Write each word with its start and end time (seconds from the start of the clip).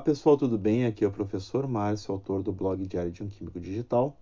Olá 0.00 0.06
pessoal, 0.06 0.34
tudo 0.34 0.56
bem? 0.56 0.86
Aqui 0.86 1.04
é 1.04 1.06
o 1.06 1.12
professor 1.12 1.68
Márcio, 1.68 2.14
autor 2.14 2.42
do 2.42 2.50
blog 2.50 2.86
Diário 2.86 3.12
de 3.12 3.22
um 3.22 3.28
Químico 3.28 3.60
Digital. 3.60 4.16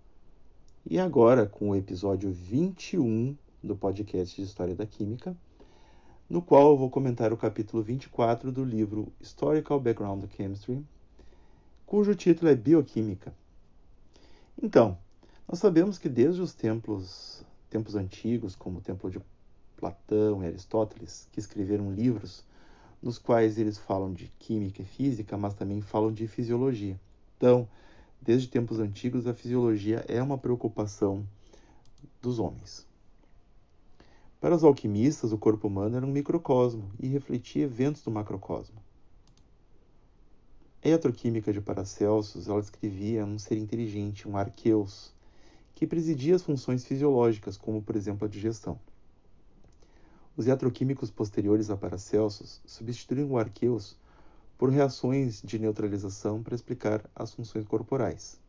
E 0.85 0.99
agora 0.99 1.45
com 1.45 1.69
o 1.69 1.75
episódio 1.75 2.33
21 2.33 3.33
do 3.63 3.77
podcast 3.77 4.35
de 4.35 4.45
História 4.45 4.75
da 4.75 4.85
Química, 4.85 5.33
no 6.29 6.41
qual 6.41 6.71
eu 6.71 6.77
vou 6.77 6.89
comentar 6.89 7.31
o 7.31 7.37
capítulo 7.37 7.81
24 7.81 8.51
do 8.51 8.65
livro 8.65 9.07
Historical 9.21 9.79
Background 9.79 10.21
of 10.21 10.35
Chemistry, 10.35 10.85
cujo 11.85 12.13
título 12.13 12.51
é 12.51 12.55
Bioquímica. 12.55 13.33
Então, 14.61 14.97
nós 15.47 15.59
sabemos 15.59 15.97
que 15.97 16.09
desde 16.09 16.41
os 16.41 16.53
templos, 16.53 17.41
tempos 17.69 17.95
antigos, 17.95 18.53
como 18.53 18.79
o 18.79 18.81
templo 18.81 19.09
de 19.09 19.21
Platão 19.77 20.43
e 20.43 20.47
Aristóteles, 20.47 21.29
que 21.31 21.39
escreveram 21.39 21.89
livros 21.89 22.43
nos 23.01 23.17
quais 23.17 23.57
eles 23.57 23.77
falam 23.77 24.13
de 24.13 24.31
química 24.39 24.81
e 24.81 24.85
física, 24.85 25.37
mas 25.37 25.53
também 25.53 25.81
falam 25.81 26.11
de 26.11 26.27
fisiologia. 26.27 26.99
Então, 27.37 27.67
desde 28.21 28.47
tempos 28.47 28.79
antigos, 28.79 29.25
a 29.27 29.33
fisiologia 29.33 30.03
é 30.07 30.21
uma 30.21 30.37
preocupação 30.37 31.25
dos 32.21 32.39
homens. 32.39 32.85
Para 34.41 34.55
os 34.55 34.63
alquimistas, 34.63 35.33
o 35.33 35.37
corpo 35.37 35.67
humano 35.67 35.97
era 35.97 36.05
um 36.05 36.11
microcosmo 36.11 36.89
e 36.99 37.07
refletia 37.07 37.65
eventos 37.65 38.01
do 38.01 38.11
macrocosmo. 38.11 38.81
A 40.81 40.87
iatroquímica 40.87 41.51
de 41.51 41.59
Paracelsus, 41.59 42.47
ela 42.47 42.61
descrevia 42.61 43.25
um 43.25 43.37
ser 43.37 43.57
inteligente, 43.57 44.29
um 44.29 44.37
arqueus, 44.37 45.13
que 45.75 45.85
presidia 45.85 46.35
as 46.35 46.41
funções 46.41 46.85
fisiológicas, 46.85 47.57
como 47.57 47.81
por 47.81 47.97
exemplo 47.97 48.25
a 48.25 48.29
digestão. 48.29 48.79
Os 50.39 50.47
iatroquímicos 50.47 51.11
posteriores 51.11 51.69
a 51.69 51.75
Paracelsus 51.75 52.61
substituíram 52.65 53.31
o 53.31 53.37
arqueus 53.37 53.97
por 54.57 54.69
reações 54.69 55.41
de 55.43 55.59
neutralização 55.59 56.41
para 56.41 56.55
explicar 56.55 57.03
as 57.13 57.33
funções 57.33 57.67
corporais. 57.67 58.39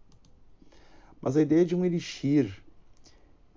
Mas 1.20 1.36
a 1.36 1.42
ideia 1.42 1.64
de 1.64 1.74
um 1.74 1.84
elixir, 1.84 2.62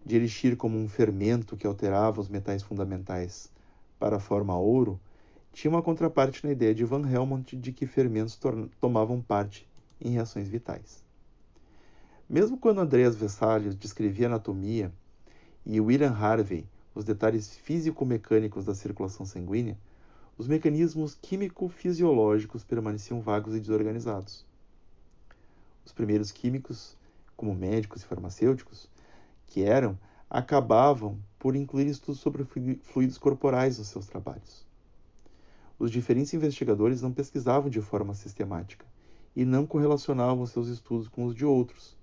de 0.04 0.16
elixir 0.16 0.58
como 0.58 0.80
um 0.80 0.90
fermento 0.90 1.56
que 1.56 1.68
alterava 1.68 2.20
os 2.20 2.28
metais 2.28 2.64
fundamentais 2.64 3.52
para 4.00 4.16
a 4.16 4.20
forma 4.20 4.58
ouro, 4.58 5.00
tinha 5.52 5.70
uma 5.70 5.84
contraparte 5.84 6.44
na 6.44 6.54
ideia 6.54 6.74
de 6.74 6.84
Van 6.84 7.08
Helmont 7.08 7.56
de 7.56 7.72
que 7.72 7.86
fermentos 7.86 8.36
tomavam 8.82 9.22
parte 9.22 9.70
em 10.02 10.10
reações 10.10 10.48
vitais. 10.48 11.04
Mesmo 12.28 12.58
quando 12.58 12.82
Andreas 12.82 13.16
Vesalius 13.16 13.76
descrevia 13.76 14.26
anatomia 14.26 14.92
e 15.64 15.80
William 15.80 16.14
Harvey 16.14 16.66
os 16.96 17.04
detalhes 17.04 17.56
físico-mecânicos 17.58 18.66
da 18.66 18.76
circulação 18.76 19.26
sanguínea, 19.26 19.78
os 20.38 20.48
mecanismos 20.48 21.18
químico-fisiológicos 21.22 22.64
permaneciam 22.64 23.22
vagos 23.22 23.56
e 23.56 23.60
desorganizados. 23.60 24.46
Os 25.86 25.92
primeiros 25.92 26.32
químicos, 26.32 26.98
como 27.36 27.54
médicos 27.54 28.02
e 28.02 28.06
farmacêuticos, 28.06 28.90
que 29.48 29.64
eram, 29.64 29.98
acabavam 30.30 31.20
por 31.38 31.56
incluir 31.56 31.88
estudos 31.88 32.20
sobre 32.22 32.44
fluidos 32.82 33.18
corporais 33.18 33.78
nos 33.78 33.88
seus 33.88 34.08
trabalhos. 34.08 34.66
Os 35.78 35.92
diferentes 35.92 36.34
investigadores 36.34 37.02
não 37.02 37.12
pesquisavam 37.12 37.70
de 37.70 37.82
forma 37.82 38.14
sistemática 38.14 38.86
e 39.36 39.44
não 39.44 39.66
correlacionavam 39.66 40.46
seus 40.46 40.68
estudos 40.68 41.08
com 41.08 41.26
os 41.26 41.36
de 41.36 41.46
outros. 41.46 41.98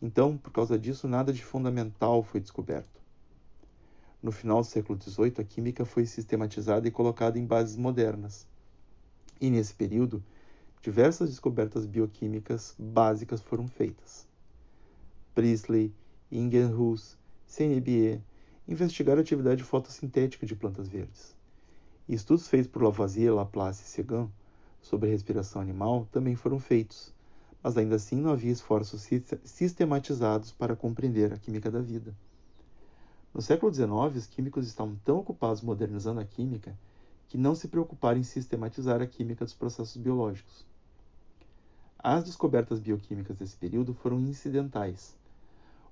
Então, 0.00 0.36
por 0.36 0.50
causa 0.50 0.78
disso, 0.78 1.06
nada 1.06 1.32
de 1.32 1.44
fundamental 1.44 2.22
foi 2.22 2.40
descoberto. 2.40 3.01
No 4.22 4.30
final 4.30 4.60
do 4.60 4.66
século 4.66 4.96
XVIII, 5.02 5.34
a 5.38 5.44
química 5.44 5.84
foi 5.84 6.06
sistematizada 6.06 6.86
e 6.86 6.92
colocada 6.92 7.40
em 7.40 7.44
bases 7.44 7.76
modernas. 7.76 8.46
E 9.40 9.50
nesse 9.50 9.74
período, 9.74 10.22
diversas 10.80 11.28
descobertas 11.28 11.86
bioquímicas 11.86 12.76
básicas 12.78 13.40
foram 13.40 13.66
feitas. 13.66 14.28
Priestley, 15.34 15.92
Ingenhous, 16.30 17.18
CNBE 17.48 18.22
investigaram 18.68 19.18
a 19.18 19.22
atividade 19.22 19.64
fotossintética 19.64 20.46
de 20.46 20.54
plantas 20.54 20.86
verdes. 20.86 21.34
E 22.08 22.14
estudos 22.14 22.46
feitos 22.46 22.70
por 22.70 22.82
Lavoisier, 22.82 23.34
Laplace 23.34 23.82
e 23.82 23.88
Seguin 23.88 24.30
sobre 24.80 25.08
a 25.08 25.12
respiração 25.12 25.60
animal 25.60 26.06
também 26.12 26.36
foram 26.36 26.60
feitos, 26.60 27.12
mas 27.60 27.76
ainda 27.76 27.96
assim 27.96 28.16
não 28.16 28.30
havia 28.30 28.52
esforços 28.52 29.08
sistematizados 29.44 30.52
para 30.52 30.76
compreender 30.76 31.32
a 31.32 31.38
química 31.38 31.72
da 31.72 31.80
vida. 31.80 32.14
No 33.34 33.40
século 33.40 33.72
XIX, 33.72 33.90
os 34.14 34.26
químicos 34.26 34.66
estavam 34.66 34.94
tão 35.04 35.18
ocupados 35.18 35.62
modernizando 35.62 36.20
a 36.20 36.24
química 36.24 36.76
que 37.28 37.38
não 37.38 37.54
se 37.54 37.66
preocuparam 37.66 38.20
em 38.20 38.22
sistematizar 38.22 39.00
a 39.00 39.06
química 39.06 39.42
dos 39.42 39.54
processos 39.54 39.96
biológicos. 39.96 40.66
As 41.98 42.24
descobertas 42.24 42.78
bioquímicas 42.78 43.38
desse 43.38 43.56
período 43.56 43.94
foram 43.94 44.20
incidentais. 44.20 45.16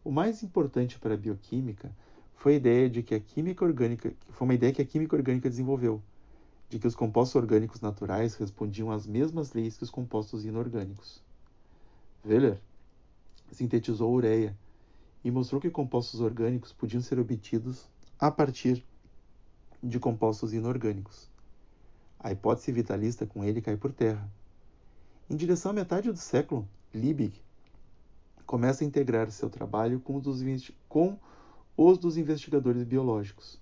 O 0.05 0.11
mais 0.11 0.43
importante 0.43 0.99
para 0.99 1.15
a 1.15 1.17
bioquímica 1.17 1.91
foi 2.35 2.55
a 2.55 2.57
ideia 2.57 2.91
de 2.91 3.03
que 3.03 3.15
a 3.15 3.21
química 3.21 3.65
orgânica, 3.65 4.13
foi 4.29 4.45
uma 4.47 4.55
ideia 4.55 4.73
que 4.73 4.83
a 4.83 4.87
química 4.87 5.17
orgânica 5.17 5.49
desenvolveu, 5.49 6.03
de 6.69 6.79
que 6.79 6.87
os 6.87 6.95
compostos 6.95 7.37
orgânicos 7.37 7.81
naturais 7.81 8.35
respondiam 8.35 8.91
às 8.91 9.07
mesmas 9.07 9.55
leis 9.55 9.79
que 9.79 9.85
os 9.85 9.91
compostos 9.91 10.45
inorgânicos. 10.45 11.23
Wöhler 12.23 12.59
sintetizou 13.51 14.09
a 14.09 14.13
ureia 14.13 14.57
e 15.25 15.31
mostrou 15.31 15.61
que 15.61 15.71
compostos 15.71 16.21
orgânicos 16.21 16.73
podiam 16.73 17.03
ser 17.03 17.19
obtidos 17.19 17.89
a 18.19 18.31
partir 18.31 18.85
de 19.83 19.99
compostos 19.99 20.53
inorgânicos. 20.53 21.29
A 22.19 22.33
hipótese 22.33 22.73
vitalista 22.73 23.27
com 23.27 23.45
ele 23.45 23.63
cai 23.63 23.77
por 23.77 23.93
terra. 23.93 24.31
Em 25.29 25.37
direção 25.37 25.71
à 25.71 25.75
metade 25.75 26.11
do 26.11 26.19
século, 26.19 26.69
Liebig 26.95 27.41
começa 28.45 28.83
a 28.83 28.87
integrar 28.87 29.31
seu 29.31 29.49
trabalho 29.49 30.01
com 30.01 30.17
os 30.17 30.23
dos, 30.23 30.73
com 30.89 31.17
os 31.77 31.99
dos 31.99 32.17
investigadores 32.17 32.83
biológicos. 32.83 33.61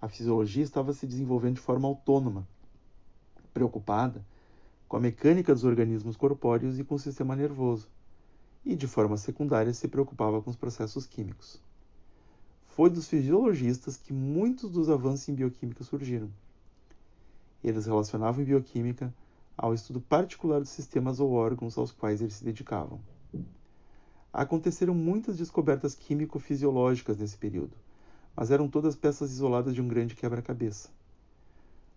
A 0.00 0.08
fisiologia 0.08 0.64
estava 0.64 0.92
se 0.92 1.06
desenvolvendo 1.06 1.54
de 1.54 1.60
forma 1.60 1.86
autônoma, 1.86 2.46
preocupada 3.54 4.24
com 4.88 4.96
a 4.96 5.00
mecânica 5.00 5.54
dos 5.54 5.64
organismos 5.64 6.16
corpóreos 6.16 6.78
e 6.78 6.84
com 6.84 6.96
o 6.96 6.98
sistema 6.98 7.36
nervoso 7.36 7.88
e, 8.64 8.76
de 8.76 8.86
forma 8.86 9.16
secundária, 9.16 9.72
se 9.72 9.88
preocupava 9.88 10.40
com 10.40 10.50
os 10.50 10.56
processos 10.56 11.06
químicos. 11.06 11.60
Foi 12.66 12.88
dos 12.88 13.08
fisiologistas 13.08 13.96
que 13.96 14.12
muitos 14.12 14.70
dos 14.70 14.88
avanços 14.88 15.28
em 15.28 15.34
bioquímica 15.34 15.84
surgiram. 15.84 16.30
Eles 17.62 17.86
relacionavam 17.86 18.44
bioquímica 18.44 19.12
ao 19.56 19.74
estudo 19.74 20.00
particular 20.00 20.60
dos 20.60 20.70
sistemas 20.70 21.20
ou 21.20 21.32
órgãos 21.32 21.76
aos 21.76 21.92
quais 21.92 22.22
eles 22.22 22.34
se 22.34 22.44
dedicavam. 22.44 23.00
Aconteceram 24.32 24.94
muitas 24.94 25.36
descobertas 25.36 25.94
químico-fisiológicas 25.94 27.18
nesse 27.18 27.36
período, 27.36 27.76
mas 28.34 28.50
eram 28.50 28.66
todas 28.66 28.96
peças 28.96 29.30
isoladas 29.30 29.74
de 29.74 29.82
um 29.82 29.88
grande 29.88 30.14
quebra-cabeça. 30.14 30.88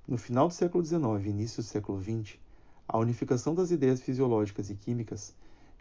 No 0.05 0.17
final 0.17 0.49
do 0.49 0.53
século 0.53 0.83
XIX 0.83 1.25
e 1.25 1.29
início 1.29 1.63
do 1.63 1.65
século 1.65 2.01
XX, 2.01 2.37
a 2.87 2.97
unificação 2.97 3.55
das 3.55 3.71
ideias 3.71 4.01
fisiológicas 4.01 4.69
e 4.69 4.75
químicas 4.75 5.33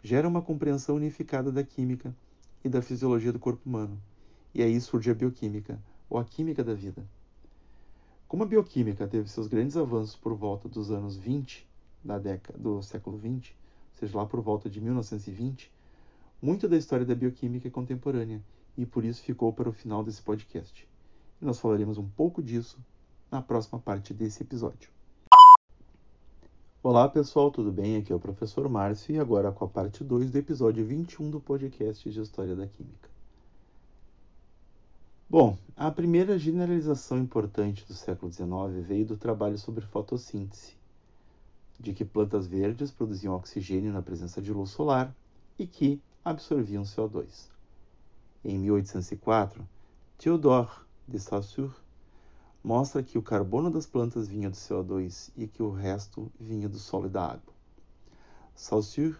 gera 0.05 0.27
uma 0.27 0.39
compreensão 0.39 0.97
unificada 0.97 1.51
da 1.51 1.63
química 1.63 2.15
e 2.63 2.69
da 2.69 2.79
fisiologia 2.79 3.33
do 3.33 3.39
corpo 3.39 3.67
humano. 3.67 3.99
E 4.53 4.61
aí 4.61 4.79
surge 4.79 5.09
a 5.09 5.15
bioquímica, 5.15 5.81
ou 6.07 6.19
a 6.19 6.23
química 6.23 6.63
da 6.63 6.75
vida. 6.75 7.03
Como 8.27 8.43
a 8.43 8.45
bioquímica 8.45 9.07
teve 9.07 9.27
seus 9.27 9.47
grandes 9.47 9.75
avanços 9.75 10.15
por 10.15 10.35
volta 10.35 10.69
dos 10.69 10.91
anos 10.91 11.17
20 11.17 11.67
da 12.03 12.19
década 12.19 12.55
do 12.59 12.83
século 12.83 13.17
20, 13.17 13.57
seja 13.93 14.15
lá 14.15 14.27
por 14.27 14.41
volta 14.41 14.69
de 14.69 14.79
1920, 14.79 15.71
muita 16.39 16.69
da 16.69 16.77
história 16.77 17.03
da 17.03 17.15
bioquímica 17.15 17.67
é 17.67 17.71
contemporânea 17.71 18.43
e 18.77 18.85
por 18.85 19.03
isso 19.03 19.23
ficou 19.23 19.51
para 19.51 19.69
o 19.69 19.73
final 19.73 20.03
desse 20.03 20.21
podcast. 20.21 20.87
E 21.41 21.45
nós 21.45 21.59
falaremos 21.59 21.97
um 21.97 22.07
pouco 22.07 22.43
disso 22.43 22.77
na 23.31 23.41
próxima 23.41 23.79
parte 23.79 24.13
desse 24.13 24.43
episódio. 24.43 24.94
Olá 26.87 27.09
pessoal, 27.09 27.49
tudo 27.49 27.71
bem? 27.71 27.97
Aqui 27.97 28.13
é 28.13 28.15
o 28.15 28.19
professor 28.19 28.69
Márcio 28.69 29.15
e 29.15 29.19
agora 29.19 29.51
com 29.51 29.65
a 29.65 29.67
parte 29.67 30.03
2 30.03 30.29
do 30.29 30.37
episódio 30.37 30.85
21 30.85 31.31
do 31.31 31.39
podcast 31.39 32.07
de 32.07 32.21
História 32.21 32.55
da 32.55 32.67
Química. 32.67 33.09
Bom, 35.27 35.57
a 35.75 35.89
primeira 35.89 36.37
generalização 36.37 37.17
importante 37.17 37.83
do 37.87 37.95
século 37.95 38.31
XIX 38.31 38.85
veio 38.87 39.03
do 39.03 39.17
trabalho 39.17 39.57
sobre 39.57 39.83
fotossíntese, 39.83 40.73
de 41.79 41.91
que 41.91 42.05
plantas 42.05 42.45
verdes 42.45 42.91
produziam 42.91 43.33
oxigênio 43.33 43.91
na 43.91 44.03
presença 44.03 44.39
de 44.39 44.53
luz 44.53 44.69
solar 44.69 45.11
e 45.57 45.65
que 45.65 45.99
absorviam 46.23 46.83
CO2. 46.83 47.47
Em 48.43 48.59
1804, 48.59 49.67
Théodore 50.19 50.69
de 51.07 51.19
Saussure 51.19 51.73
mostra 52.65 53.03
que 53.03 53.15
o 53.15 53.21
carbono 53.21 53.69
das 53.69 53.85
plantas 53.85 54.27
vinha 54.27 54.49
do 54.49 54.55
CO2 54.55 55.29
e 55.37 55.45
que 55.45 55.61
o 55.61 55.69
resto 55.69 56.31
vinha 56.39 56.67
do 56.67 56.79
solo 56.79 57.05
e 57.05 57.09
da 57.09 57.23
água. 57.23 57.53
Saussure 58.55 59.15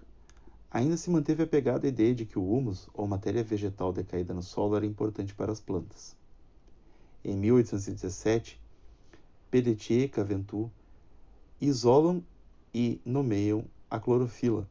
ainda 0.71 0.97
se 0.97 1.12
manteve 1.12 1.44
apegado 1.44 1.86
à 1.86 1.88
ideia 1.88 2.15
de 2.15 2.25
que 2.25 2.39
o 2.39 2.51
humus, 2.51 2.89
ou 2.92 3.06
matéria 3.06 3.44
vegetal 3.44 3.94
decaída 3.94 4.33
no 4.33 4.42
solo, 4.42 4.75
era 4.75 4.83
importante 4.83 5.36
para 5.36 5.51
as 5.51 5.59
plantas. 5.59 6.15
Em 7.24 7.38
1817, 7.38 8.59
Pelletier 9.51 10.06
e 10.06 10.09
Caventou 10.09 10.71
isolam 11.62 12.24
e 12.74 13.00
nomeiam 13.06 13.63
a 13.92 14.00
clorofila, 14.00 14.68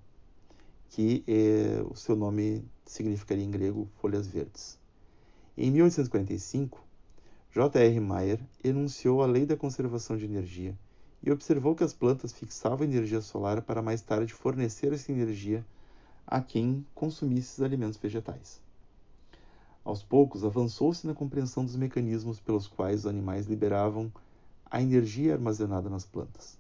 que 0.90 1.22
é, 1.28 1.80
o 1.88 1.94
seu 1.94 2.16
nome 2.16 2.64
significaria 2.84 3.44
em 3.44 3.52
grego 3.52 3.88
folhas 4.00 4.26
verdes. 4.26 4.76
Em 5.56 5.70
1845, 5.70 6.83
J.R. 7.54 8.00
Mayer 8.00 8.40
enunciou 8.64 9.22
a 9.22 9.26
lei 9.26 9.46
da 9.46 9.56
conservação 9.56 10.16
de 10.16 10.24
energia 10.24 10.76
e 11.22 11.30
observou 11.30 11.76
que 11.76 11.84
as 11.84 11.92
plantas 11.92 12.32
fixavam 12.32 12.84
energia 12.84 13.20
solar 13.20 13.62
para 13.62 13.80
mais 13.80 14.02
tarde 14.02 14.34
fornecer 14.34 14.92
essa 14.92 15.12
energia 15.12 15.64
a 16.26 16.40
quem 16.40 16.84
consumisse 16.96 17.52
os 17.52 17.62
alimentos 17.62 17.96
vegetais. 17.96 18.60
Aos 19.84 20.02
poucos, 20.02 20.44
avançou-se 20.44 21.06
na 21.06 21.14
compreensão 21.14 21.64
dos 21.64 21.76
mecanismos 21.76 22.40
pelos 22.40 22.66
quais 22.66 23.00
os 23.00 23.06
animais 23.06 23.46
liberavam 23.46 24.12
a 24.68 24.82
energia 24.82 25.34
armazenada 25.34 25.88
nas 25.88 26.04
plantas. 26.04 26.58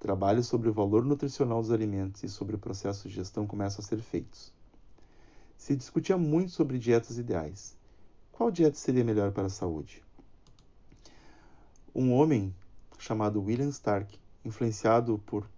Trabalhos 0.00 0.48
sobre 0.48 0.68
o 0.68 0.72
valor 0.72 1.04
nutricional 1.04 1.62
dos 1.62 1.70
alimentos 1.70 2.24
e 2.24 2.28
sobre 2.28 2.56
o 2.56 2.58
processo 2.58 3.08
de 3.08 3.14
gestão 3.14 3.46
começam 3.46 3.80
a 3.80 3.86
ser 3.86 4.00
feitos. 4.00 4.52
Se 5.56 5.76
discutia 5.76 6.18
muito 6.18 6.50
sobre 6.50 6.80
dietas 6.80 7.16
ideais. 7.16 7.76
Qual 8.32 8.50
dieta 8.50 8.76
seria 8.76 9.04
melhor 9.04 9.30
para 9.30 9.46
a 9.46 9.50
saúde? 9.50 10.04
Um 11.98 12.12
homem 12.12 12.54
chamado 12.98 13.42
William 13.42 13.70
Stark, 13.70 14.18
influenciado 14.44 15.16
por, 15.24 15.48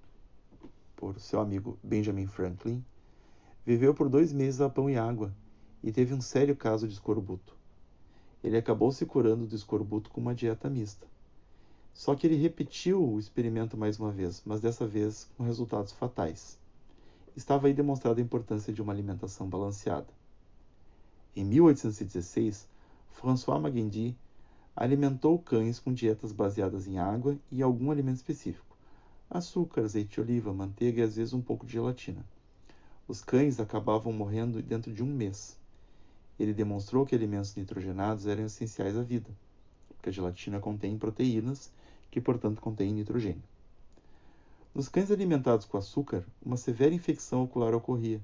por 0.94 1.18
seu 1.18 1.40
amigo 1.40 1.76
Benjamin 1.82 2.28
Franklin, 2.28 2.84
viveu 3.66 3.92
por 3.92 4.08
dois 4.08 4.32
meses 4.32 4.60
a 4.60 4.70
pão 4.70 4.88
e 4.88 4.96
água 4.96 5.34
e 5.82 5.90
teve 5.90 6.14
um 6.14 6.20
sério 6.20 6.54
caso 6.54 6.86
de 6.86 6.94
escorbuto. 6.94 7.56
Ele 8.40 8.56
acabou 8.56 8.92
se 8.92 9.04
curando 9.04 9.48
do 9.48 9.56
escorbuto 9.56 10.10
com 10.10 10.20
uma 10.20 10.32
dieta 10.32 10.70
mista. 10.70 11.08
Só 11.92 12.14
que 12.14 12.24
ele 12.24 12.36
repetiu 12.36 13.04
o 13.04 13.18
experimento 13.18 13.76
mais 13.76 13.98
uma 13.98 14.12
vez, 14.12 14.40
mas 14.46 14.60
dessa 14.60 14.86
vez 14.86 15.28
com 15.36 15.42
resultados 15.42 15.90
fatais. 15.90 16.56
Estava 17.34 17.66
aí 17.66 17.74
demonstrada 17.74 18.20
a 18.20 18.24
importância 18.24 18.72
de 18.72 18.80
uma 18.80 18.92
alimentação 18.92 19.48
balanceada. 19.48 20.06
Em 21.34 21.44
1816, 21.44 22.68
François 23.10 23.60
Magendie 23.60 24.16
alimentou 24.80 25.36
cães 25.40 25.80
com 25.80 25.92
dietas 25.92 26.30
baseadas 26.30 26.86
em 26.86 26.98
água 26.98 27.36
e 27.50 27.60
algum 27.64 27.90
alimento 27.90 28.18
específico: 28.18 28.76
açúcar, 29.28 29.82
azeite 29.82 30.14
de 30.14 30.20
oliva, 30.20 30.54
manteiga 30.54 31.00
e 31.00 31.02
às 31.02 31.16
vezes 31.16 31.34
um 31.34 31.40
pouco 31.40 31.66
de 31.66 31.72
gelatina. 31.72 32.24
Os 33.08 33.20
cães 33.20 33.58
acabavam 33.58 34.12
morrendo 34.12 34.62
dentro 34.62 34.92
de 34.92 35.02
um 35.02 35.06
mês. 35.06 35.58
Ele 36.38 36.54
demonstrou 36.54 37.04
que 37.04 37.12
alimentos 37.12 37.56
nitrogenados 37.56 38.28
eram 38.28 38.44
essenciais 38.44 38.96
à 38.96 39.02
vida, 39.02 39.28
porque 39.88 40.10
a 40.10 40.12
gelatina 40.12 40.60
contém 40.60 40.96
proteínas 40.96 41.72
que, 42.08 42.20
portanto, 42.20 42.60
contém 42.60 42.92
nitrogênio. 42.92 43.42
Nos 44.72 44.88
cães 44.88 45.10
alimentados 45.10 45.66
com 45.66 45.76
açúcar, 45.76 46.24
uma 46.40 46.56
severa 46.56 46.94
infecção 46.94 47.42
ocular 47.42 47.74
ocorria, 47.74 48.20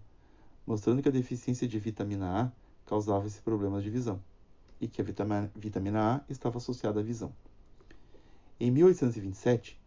mostrando 0.65 1.03
que 1.03 1.09
a 1.09 1.13
deficiência 1.13 1.67
de 1.67 1.81
vitamina 1.81 2.43
A 2.43 2.53
causava 2.87 3.27
esse 3.27 3.41
problema 3.41 3.83
de 3.83 3.91
visão 3.91 4.21
e 4.81 4.89
que 4.89 5.01
a 5.01 5.05
vitamina 5.05 6.17
A 6.17 6.21
estava 6.29 6.59
associada 6.59 7.01
à 7.01 7.03
visão. 7.03 7.33
Em 8.59 8.71
1827, 8.71 9.81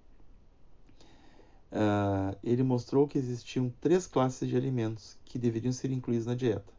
uh, 1.71 2.37
ele 2.43 2.63
mostrou 2.63 3.07
que 3.07 3.17
existiam 3.17 3.71
três 3.81 4.07
classes 4.07 4.47
de 4.47 4.55
alimentos 4.55 5.17
que 5.25 5.39
deveriam 5.39 5.71
ser 5.71 5.91
incluídos 5.91 6.25
na 6.25 6.35
dieta. 6.35 6.73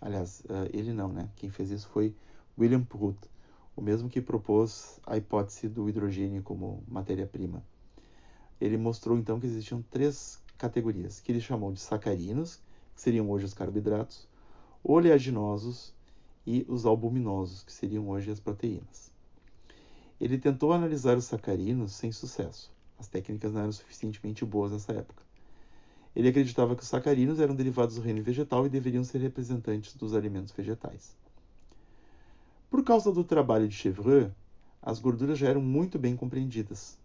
Aliás, 0.00 0.40
uh, 0.40 0.68
ele 0.72 0.92
não, 0.92 1.12
né? 1.12 1.28
Quem 1.36 1.50
fez 1.50 1.70
isso 1.70 1.88
foi 1.88 2.14
William 2.58 2.82
Prout, 2.82 3.18
o 3.76 3.80
mesmo 3.80 4.08
que 4.08 4.20
propôs 4.20 5.00
a 5.06 5.16
hipótese 5.16 5.68
do 5.68 5.88
hidrogênio 5.88 6.42
como 6.42 6.82
matéria-prima. 6.88 7.62
Ele 8.60 8.76
mostrou 8.76 9.16
então 9.16 9.38
que 9.38 9.46
existiam 9.46 9.82
três 9.82 10.42
categorias, 10.56 11.20
que 11.20 11.30
ele 11.30 11.40
chamou 11.40 11.72
de 11.72 11.78
sacarinos, 11.78 12.56
que 12.94 13.00
seriam 13.00 13.30
hoje 13.30 13.44
os 13.44 13.54
carboidratos, 13.54 14.26
oleaginosos 14.82 15.94
e 16.48 16.64
os 16.66 16.86
albuminosos, 16.86 17.62
que 17.62 17.70
seriam 17.70 18.08
hoje 18.08 18.30
as 18.30 18.40
proteínas. 18.40 19.12
Ele 20.18 20.38
tentou 20.38 20.72
analisar 20.72 21.18
os 21.18 21.26
sacarinos 21.26 21.92
sem 21.92 22.10
sucesso. 22.10 22.72
As 22.98 23.06
técnicas 23.06 23.52
não 23.52 23.60
eram 23.60 23.72
suficientemente 23.72 24.46
boas 24.46 24.72
nessa 24.72 24.94
época. 24.94 25.22
Ele 26.16 26.26
acreditava 26.26 26.74
que 26.74 26.82
os 26.82 26.88
sacarinos 26.88 27.38
eram 27.38 27.54
derivados 27.54 27.96
do 27.96 28.00
reino 28.00 28.22
vegetal 28.22 28.64
e 28.64 28.70
deveriam 28.70 29.04
ser 29.04 29.18
representantes 29.18 29.94
dos 29.94 30.14
alimentos 30.14 30.50
vegetais. 30.50 31.14
Por 32.70 32.82
causa 32.82 33.12
do 33.12 33.22
trabalho 33.22 33.68
de 33.68 33.74
Chevreul, 33.74 34.30
as 34.80 34.98
gorduras 34.98 35.38
já 35.38 35.48
eram 35.48 35.60
muito 35.60 35.98
bem 35.98 36.16
compreendidas. 36.16 36.96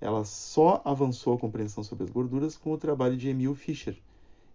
Ela 0.00 0.24
só 0.24 0.82
avançou 0.84 1.34
a 1.34 1.38
compreensão 1.38 1.84
sobre 1.84 2.02
as 2.02 2.10
gorduras 2.10 2.56
com 2.56 2.72
o 2.72 2.78
trabalho 2.78 3.16
de 3.16 3.28
Emil 3.28 3.54
Fischer, 3.54 3.96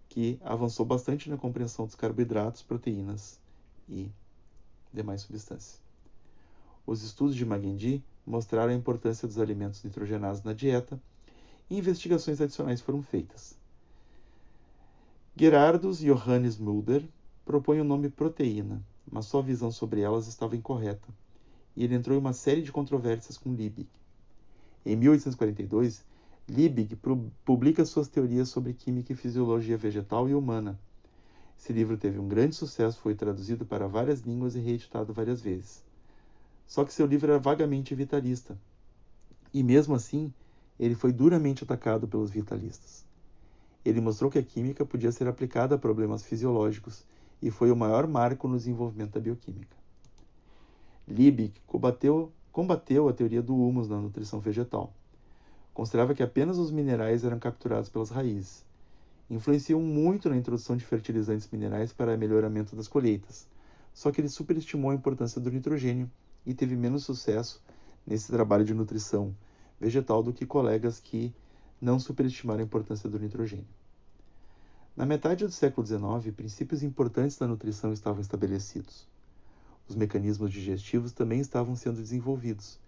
que 0.09 0.37
avançou 0.43 0.85
bastante 0.85 1.29
na 1.29 1.37
compreensão 1.37 1.85
dos 1.85 1.95
carboidratos, 1.95 2.61
proteínas 2.61 3.39
e 3.89 4.11
demais 4.93 5.21
substâncias. 5.21 5.81
Os 6.85 7.03
estudos 7.03 7.35
de 7.35 7.45
Magendie 7.45 8.03
mostraram 8.25 8.71
a 8.71 8.75
importância 8.75 9.27
dos 9.27 9.39
alimentos 9.39 9.83
nitrogenados 9.83 10.43
na 10.43 10.53
dieta 10.53 11.01
e 11.69 11.77
investigações 11.77 12.39
adicionais 12.41 12.81
foram 12.81 13.01
feitas. 13.01 13.57
Gerardus 15.35 15.99
Johannes 15.99 16.57
Mulder 16.57 17.03
propõe 17.45 17.79
o 17.79 17.83
nome 17.83 18.09
proteína, 18.09 18.83
mas 19.09 19.25
sua 19.25 19.41
visão 19.41 19.71
sobre 19.71 20.01
elas 20.01 20.27
estava 20.27 20.55
incorreta, 20.55 21.07
e 21.75 21.83
ele 21.83 21.95
entrou 21.95 22.15
em 22.15 22.19
uma 22.19 22.33
série 22.33 22.61
de 22.61 22.71
controvérsias 22.71 23.37
com 23.37 23.53
Liebig. 23.53 23.87
Em 24.85 24.95
1842, 24.95 26.03
Liebig 26.47 26.97
publica 27.45 27.85
suas 27.85 28.07
teorias 28.07 28.49
sobre 28.49 28.73
química 28.73 29.13
e 29.13 29.15
fisiologia 29.15 29.77
vegetal 29.77 30.27
e 30.27 30.33
humana. 30.33 30.79
Esse 31.59 31.73
livro 31.73 31.97
teve 31.97 32.17
um 32.17 32.27
grande 32.27 32.55
sucesso, 32.55 33.01
foi 33.01 33.13
traduzido 33.13 33.65
para 33.65 33.85
várias 33.85 34.21
línguas 34.21 34.55
e 34.55 34.59
reeditado 34.59 35.11
várias 35.11 35.41
vezes. 35.41 35.83
Só 36.65 36.85
que 36.85 36.93
seu 36.93 37.05
livro 37.05 37.29
era 37.29 37.37
vagamente 37.37 37.93
vitalista. 37.93 38.57
E 39.53 39.61
mesmo 39.61 39.93
assim, 39.93 40.33
ele 40.79 40.95
foi 40.95 41.11
duramente 41.11 41.65
atacado 41.65 42.07
pelos 42.07 42.31
vitalistas. 42.31 43.05
Ele 43.83 43.99
mostrou 43.99 44.31
que 44.31 44.39
a 44.39 44.43
química 44.43 44.85
podia 44.85 45.11
ser 45.11 45.27
aplicada 45.27 45.75
a 45.75 45.77
problemas 45.77 46.23
fisiológicos 46.23 47.03
e 47.41 47.51
foi 47.51 47.69
o 47.71 47.75
maior 47.75 48.07
marco 48.07 48.47
no 48.47 48.55
desenvolvimento 48.55 49.11
da 49.11 49.19
bioquímica. 49.19 49.75
Liebig 51.05 51.53
combateu, 51.67 52.31
combateu 52.53 53.09
a 53.09 53.13
teoria 53.13 53.41
do 53.41 53.53
humus 53.53 53.89
na 53.89 53.97
nutrição 53.97 54.39
vegetal. 54.39 54.93
Considerava 55.73 56.15
que 56.15 56.23
apenas 56.23 56.57
os 56.57 56.71
minerais 56.71 57.25
eram 57.25 57.37
capturados 57.37 57.89
pelas 57.89 58.09
raízes. 58.09 58.68
Influenciou 59.29 59.79
muito 59.79 60.27
na 60.27 60.35
introdução 60.35 60.75
de 60.75 60.83
fertilizantes 60.83 61.47
minerais 61.51 61.93
para 61.93 62.17
melhoramento 62.17 62.75
das 62.75 62.87
colheitas, 62.87 63.47
só 63.93 64.11
que 64.11 64.19
ele 64.19 64.27
superestimou 64.27 64.89
a 64.89 64.95
importância 64.95 65.39
do 65.39 65.51
nitrogênio 65.51 66.09
e 66.45 66.53
teve 66.53 66.75
menos 66.75 67.03
sucesso 67.03 67.61
nesse 68.07 68.31
trabalho 68.31 68.65
de 68.65 68.73
nutrição 68.73 69.35
vegetal 69.79 70.23
do 70.23 70.33
que 70.33 70.47
colegas 70.47 70.99
que 70.99 71.31
não 71.79 71.99
superestimaram 71.99 72.61
a 72.61 72.65
importância 72.65 73.07
do 73.07 73.19
nitrogênio. 73.19 73.67
Na 74.95 75.05
metade 75.05 75.45
do 75.45 75.51
século 75.51 75.85
XIX, 75.85 76.35
princípios 76.35 76.81
importantes 76.81 77.37
da 77.37 77.47
nutrição 77.47 77.93
estavam 77.93 78.21
estabelecidos. 78.21 79.07
Os 79.87 79.95
mecanismos 79.95 80.51
digestivos 80.51 81.11
também 81.11 81.39
estavam 81.39 81.75
sendo 81.75 82.01
desenvolvidos 82.01 82.79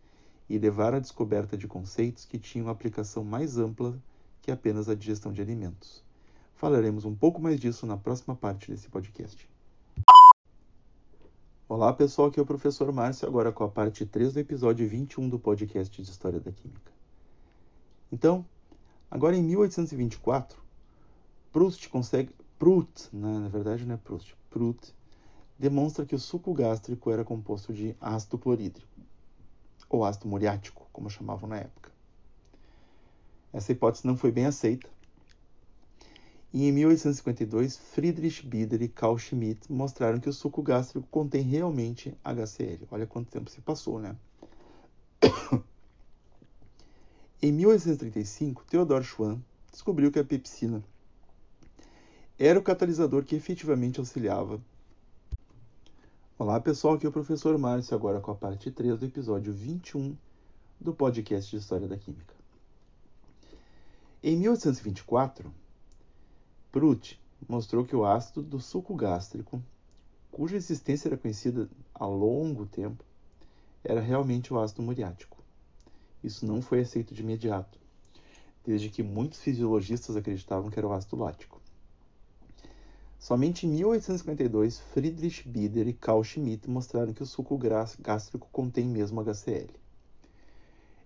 e 0.50 0.58
levaram 0.58 0.98
à 0.98 1.00
descoberta 1.00 1.56
de 1.56 1.68
conceitos 1.68 2.26
que 2.26 2.40
tinham 2.40 2.68
aplicação 2.68 3.24
mais 3.24 3.58
ampla 3.58 3.98
que 4.42 4.52
apenas 4.52 4.90
a 4.90 4.96
digestão 4.96 5.32
de 5.32 5.42
alimentos. 5.42 6.04
Falaremos 6.62 7.06
um 7.06 7.16
pouco 7.16 7.42
mais 7.42 7.60
disso 7.60 7.88
na 7.88 7.98
próxima 7.98 8.36
parte 8.36 8.70
desse 8.70 8.88
podcast. 8.88 9.50
Olá 11.68 11.92
pessoal, 11.92 12.28
aqui 12.28 12.40
é 12.40 12.44
o 12.44 12.46
professor 12.46 12.92
Márcio, 12.92 13.28
agora 13.28 13.52
com 13.52 13.64
a 13.64 13.68
parte 13.68 14.06
3 14.06 14.34
do 14.34 14.40
episódio 14.42 14.88
21 14.88 15.28
do 15.28 15.40
podcast 15.40 16.00
de 16.00 16.08
História 16.08 16.40
da 16.40 16.52
Química. 16.52 16.92
Então, 18.12 18.46
agora 19.10 19.36
em 19.36 19.42
1824, 19.42 20.62
Proust 21.52 21.90
consegue. 21.90 22.30
Prout, 22.60 23.10
né? 23.12 23.40
na 23.40 23.50
verdade 23.50 23.84
não 23.84 23.96
é 23.96 23.98
Proust, 23.98 24.36
Prout 24.52 24.94
demonstra 25.58 26.06
que 26.06 26.14
o 26.14 26.20
suco 26.20 26.54
gástrico 26.54 27.10
era 27.10 27.26
composto 27.26 27.74
de 27.74 27.96
ácido 28.00 28.38
clorídrico, 28.38 28.88
ou 29.90 30.06
ácido 30.06 30.28
muriático, 30.28 30.88
como 30.94 31.10
chamavam 31.10 31.50
na 31.50 31.58
época. 31.58 31.92
Essa 33.52 33.72
hipótese 33.72 34.06
não 34.06 34.16
foi 34.16 34.32
bem 34.32 34.46
aceita. 34.46 35.01
E 36.54 36.68
em 36.68 36.72
1852, 36.74 37.78
Friedrich 37.78 38.46
Bieder 38.46 38.82
e 38.82 38.90
Carl 38.90 39.18
Schmitt 39.18 39.72
mostraram 39.72 40.20
que 40.20 40.28
o 40.28 40.34
suco 40.34 40.62
gástrico 40.62 41.08
contém 41.10 41.44
realmente 41.44 42.14
HCl. 42.24 42.86
Olha 42.92 43.08
quanto 43.08 43.32
tempo 43.32 43.50
se 43.50 43.62
passou, 43.62 44.00
né? 44.00 44.18
em 47.42 47.54
1835, 47.54 48.66
Theodor 48.66 49.02
Schwann 49.04 49.40
descobriu 49.72 50.12
que 50.12 50.20
a 50.20 50.26
pepsina 50.26 50.84
era 52.38 52.60
o 52.60 52.64
catalisador 52.64 53.24
que 53.24 53.36
efetivamente 53.36 54.00
auxiliava. 54.00 54.60
Olá 56.38 56.60
pessoal, 56.60 56.96
aqui 56.96 57.06
é 57.06 57.10
o 57.10 57.14
professor 57.14 57.58
Márcio, 57.58 57.96
agora 57.96 58.20
com 58.20 58.32
a 58.32 58.36
parte 58.36 58.70
3 58.70 59.00
do 59.00 59.06
episódio 59.06 59.54
21 59.54 60.18
do 60.82 60.94
podcast 60.94 61.50
de 61.50 61.58
História 61.58 61.88
da 61.88 61.96
Química. 61.96 62.34
Em 64.22 64.36
1824, 64.36 65.54
Prout 66.72 67.20
mostrou 67.50 67.84
que 67.84 67.94
o 67.94 68.06
ácido 68.06 68.42
do 68.42 68.58
suco 68.58 68.96
gástrico, 68.96 69.62
cuja 70.32 70.56
existência 70.56 71.10
era 71.10 71.18
conhecida 71.18 71.70
há 71.94 72.06
longo 72.06 72.66
tempo, 72.66 73.04
era 73.84 74.00
realmente 74.00 74.54
o 74.54 74.60
ácido 74.60 74.82
muriático. 74.82 75.38
Isso 76.24 76.46
não 76.46 76.62
foi 76.62 76.80
aceito 76.80 77.14
de 77.14 77.22
imediato, 77.22 77.78
desde 78.66 78.90
que 78.90 79.04
muitos 79.04 79.42
fisiologistas 79.42 80.16
acreditavam 80.16 80.70
que 80.70 80.80
era 80.80 80.88
o 80.88 80.94
ácido 80.94 81.18
lático. 81.18 81.60
Somente 83.20 83.68
em 83.68 83.70
1852, 83.72 84.80
Friedrich 84.80 85.48
Bieder 85.50 85.90
e 85.90 85.94
Carl 85.94 86.24
Schmitt 86.24 86.70
mostraram 86.70 87.14
que 87.14 87.22
o 87.22 87.26
suco 87.26 87.60
gástrico 88.00 88.48
contém 88.50 88.86
mesmo 88.88 89.22
HCl. 89.22 89.70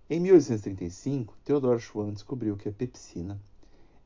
Em 0.08 0.20
1835, 0.20 1.36
Theodor 1.44 1.80
Schwann 1.80 2.12
descobriu 2.12 2.56
que 2.56 2.68
a 2.68 2.72
pepsina 2.72 3.40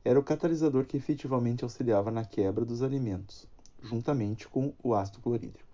era 0.03 0.19
o 0.19 0.23
catalisador 0.23 0.85
que 0.85 0.97
efetivamente 0.97 1.63
auxiliava 1.63 2.09
na 2.09 2.25
quebra 2.25 2.65
dos 2.65 2.81
alimentos, 2.81 3.47
juntamente 3.81 4.47
com 4.47 4.73
o 4.83 4.93
ácido 4.95 5.19
clorídrico. 5.19 5.69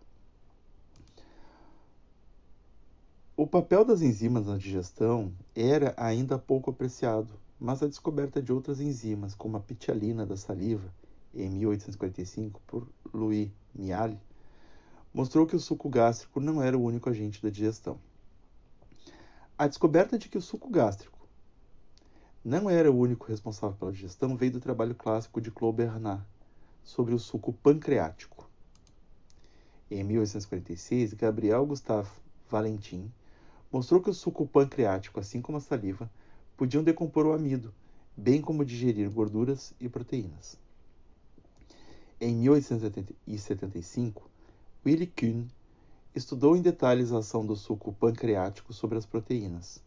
O 3.35 3.45
papel 3.45 3.85
das 3.85 4.01
enzimas 4.01 4.47
na 4.47 4.57
digestão 4.57 5.31
era 5.55 5.93
ainda 5.95 6.39
pouco 6.39 6.71
apreciado, 6.71 7.33
mas 7.59 7.81
a 7.81 7.87
descoberta 7.87 8.41
de 8.41 8.51
outras 8.51 8.81
enzimas, 8.81 9.35
como 9.35 9.57
a 9.57 9.59
pitialina 9.59 10.25
da 10.25 10.35
saliva, 10.35 10.91
em 11.33 11.49
1845, 11.49 12.59
por 12.65 12.87
Louis 13.13 13.51
Mialy, 13.73 14.19
mostrou 15.13 15.45
que 15.45 15.55
o 15.55 15.59
suco 15.59 15.87
gástrico 15.87 16.39
não 16.39 16.61
era 16.61 16.77
o 16.77 16.83
único 16.83 17.09
agente 17.09 17.41
da 17.41 17.49
digestão. 17.49 17.99
A 19.57 19.67
descoberta 19.67 20.17
de 20.17 20.29
que 20.29 20.37
o 20.37 20.41
suco 20.41 20.69
gástrico 20.69 21.16
não 22.47 22.69
era 22.69 22.89
o 22.89 22.97
único 22.97 23.25
responsável 23.25 23.75
pela 23.75 23.91
digestão 23.91 24.37
veio 24.37 24.53
do 24.53 24.61
trabalho 24.61 24.95
clássico 24.95 25.41
de 25.41 25.51
Claude 25.51 25.79
Bernard 25.79 26.23
sobre 26.81 27.13
o 27.13 27.19
suco 27.19 27.51
pancreático. 27.51 28.49
Em 29.91 30.01
1846, 30.01 31.13
Gabriel 31.13 31.65
Gustave 31.65 32.09
Valentin 32.49 33.11
mostrou 33.69 34.01
que 34.01 34.09
o 34.09 34.13
suco 34.13 34.47
pancreático, 34.47 35.19
assim 35.19 35.41
como 35.41 35.57
a 35.57 35.61
saliva, 35.61 36.09
podiam 36.55 36.81
decompor 36.85 37.25
o 37.25 37.33
amido, 37.33 37.73
bem 38.15 38.41
como 38.41 38.63
digerir 38.63 39.09
gorduras 39.09 39.73
e 39.77 39.89
proteínas. 39.89 40.57
Em 42.17 42.33
1875, 42.33 44.29
Willy 44.85 45.07
Kuhn 45.07 45.47
estudou 46.15 46.55
em 46.55 46.61
detalhes 46.61 47.11
a 47.11 47.17
ação 47.17 47.45
do 47.45 47.57
suco 47.57 47.91
pancreático 47.91 48.71
sobre 48.71 48.97
as 48.97 49.05
proteínas 49.05 49.85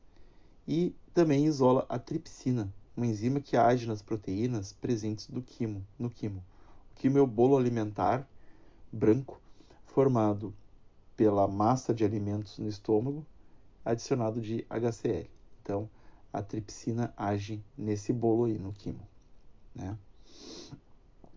e 0.71 0.95
também 1.13 1.47
isola 1.47 1.85
a 1.89 1.99
tripsina, 1.99 2.73
uma 2.97 3.05
enzima 3.05 3.41
que 3.41 3.57
age 3.57 3.89
nas 3.89 4.01
proteínas 4.01 4.73
presentes 4.73 5.27
do 5.27 5.43
quimo, 5.43 5.85
no 5.99 6.09
quimo. 6.09 6.45
O 6.93 6.95
quimo 6.95 7.19
é 7.19 7.21
o 7.21 7.27
bolo 7.27 7.59
alimentar 7.59 8.25
branco 8.93 9.41
formado 9.85 10.55
pela 11.17 11.49
massa 11.49 11.93
de 11.93 12.05
alimentos 12.05 12.57
no 12.57 12.69
estômago 12.69 13.27
adicionado 13.85 14.41
de 14.41 14.65
HCl. 14.71 15.29
Então, 15.61 15.91
a 16.33 16.41
tripsina 16.41 17.13
age 17.17 17.61
nesse 17.77 18.13
bolo 18.13 18.45
aí, 18.45 18.57
no 18.57 18.73
quimo, 18.73 19.05
né? 19.75 19.99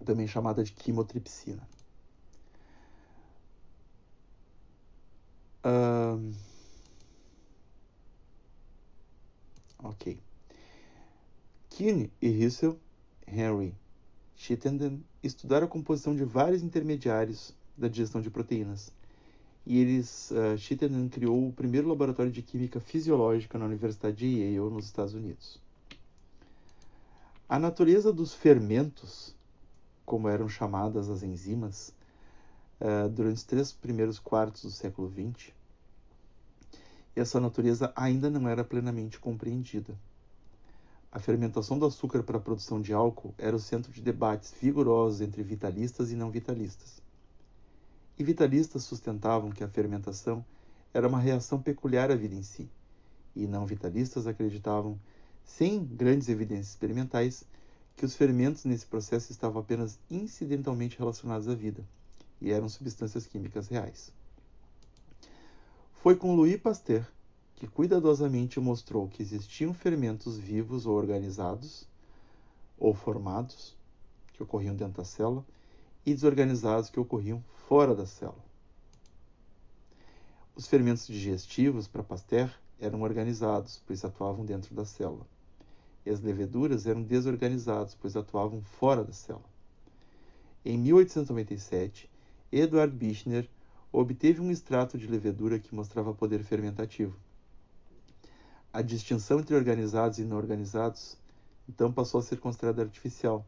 Também 0.05 0.27
chamada 0.27 0.63
de 0.63 0.71
quimotripsina. 0.71 1.67
Um, 5.65 6.52
ok. 9.83 10.17
Keane 11.69 12.11
e 12.21 12.43
Russell 12.43 12.79
Henry 13.27 13.75
Chittenden 14.35 15.03
estudaram 15.21 15.65
a 15.65 15.69
composição 15.69 16.15
de 16.15 16.23
vários 16.23 16.63
intermediários 16.63 17.53
da 17.77 17.87
digestão 17.87 18.21
de 18.21 18.29
proteínas. 18.29 18.91
E 19.65 19.79
eles, 19.79 20.31
uh, 20.31 20.57
Chittenden 20.57 21.07
criou 21.07 21.47
o 21.47 21.53
primeiro 21.53 21.87
laboratório 21.87 22.31
de 22.31 22.41
química 22.41 22.79
fisiológica 22.79 23.57
na 23.57 23.65
Universidade 23.65 24.17
de 24.17 24.27
Yale, 24.27 24.73
nos 24.73 24.85
Estados 24.85 25.13
Unidos. 25.13 25.59
A 27.47 27.57
natureza 27.57 28.11
dos 28.11 28.33
fermentos, 28.33 29.35
como 30.05 30.27
eram 30.27 30.49
chamadas 30.49 31.09
as 31.09 31.23
enzimas, 31.23 31.93
uh, 32.81 33.07
durante 33.09 33.37
os 33.37 33.43
três 33.43 33.71
primeiros 33.71 34.19
quartos 34.19 34.63
do 34.63 34.71
século 34.71 35.09
XX, 35.09 35.53
e 37.15 37.19
essa 37.19 37.39
natureza 37.39 37.91
ainda 37.95 38.29
não 38.29 38.47
era 38.47 38.63
plenamente 38.63 39.19
compreendida. 39.19 39.97
A 41.11 41.19
fermentação 41.19 41.77
do 41.77 41.85
açúcar 41.85 42.23
para 42.23 42.37
a 42.37 42.41
produção 42.41 42.81
de 42.81 42.91
álcool 42.91 43.35
era 43.37 43.55
o 43.55 43.59
centro 43.59 43.91
de 43.91 44.01
debates 44.01 44.53
vigorosos 44.59 45.21
entre 45.21 45.43
vitalistas 45.43 46.11
e 46.11 46.15
não 46.15 46.31
vitalistas. 46.31 47.01
E 48.17 48.23
vitalistas 48.23 48.83
sustentavam 48.83 49.51
que 49.51 49.63
a 49.63 49.69
fermentação 49.69 50.43
era 50.93 51.07
uma 51.07 51.19
reação 51.19 51.61
peculiar 51.61 52.11
à 52.11 52.15
vida 52.15 52.35
em 52.35 52.43
si, 52.43 52.69
e 53.35 53.47
não 53.47 53.65
vitalistas 53.65 54.27
acreditavam, 54.27 54.99
sem 55.43 55.83
grandes 55.83 56.29
evidências 56.29 56.69
experimentais, 56.69 57.43
que 57.95 58.05
os 58.05 58.15
fermentos 58.15 58.65
nesse 58.65 58.85
processo 58.85 59.31
estavam 59.31 59.61
apenas 59.61 59.99
incidentalmente 60.09 60.97
relacionados 60.97 61.47
à 61.47 61.53
vida 61.53 61.83
e 62.41 62.51
eram 62.51 62.67
substâncias 62.67 63.25
químicas 63.25 63.67
reais. 63.67 64.11
Foi 66.03 66.17
com 66.17 66.35
Louis 66.35 66.57
Pasteur 66.57 67.09
que 67.55 67.65
cuidadosamente 67.65 68.59
mostrou 68.59 69.07
que 69.07 69.23
existiam 69.23 69.73
fermentos 69.73 70.37
vivos 70.37 70.85
ou 70.85 70.97
organizados, 70.97 71.87
ou 72.77 72.93
formados, 72.93 73.73
que 74.33 74.43
ocorriam 74.43 74.75
dentro 74.75 74.97
da 74.97 75.05
célula, 75.05 75.45
e 76.05 76.13
desorganizados 76.13 76.89
que 76.89 76.99
ocorriam 76.99 77.41
fora 77.69 77.95
da 77.95 78.05
célula. 78.05 78.43
Os 80.53 80.67
fermentos 80.67 81.07
digestivos, 81.07 81.87
para 81.87 82.03
Pasteur, 82.03 82.53
eram 82.81 83.01
organizados, 83.01 83.81
pois 83.87 84.03
atuavam 84.03 84.45
dentro 84.45 84.75
da 84.75 84.83
célula. 84.83 85.25
E 86.05 86.09
as 86.09 86.19
leveduras 86.19 86.85
eram 86.85 87.01
desorganizados, 87.01 87.95
pois 87.95 88.17
atuavam 88.17 88.61
fora 88.61 89.05
da 89.05 89.13
célula. 89.13 89.49
Em 90.65 90.77
1897, 90.77 92.09
Eduard 92.51 92.93
Bichner 92.93 93.47
obteve 93.93 94.41
um 94.41 94.49
extrato 94.49 94.97
de 94.97 95.05
levedura 95.05 95.59
que 95.59 95.75
mostrava 95.75 96.15
poder 96.15 96.43
fermentativo. 96.43 97.15
A 98.73 98.81
distinção 98.81 99.39
entre 99.39 99.55
organizados 99.55 100.17
e 100.17 100.23
não 100.23 100.37
organizados 100.37 101.15
então 101.69 101.93
passou 101.93 102.19
a 102.19 102.23
ser 102.23 102.39
considerada 102.39 102.81
artificial. 102.81 103.45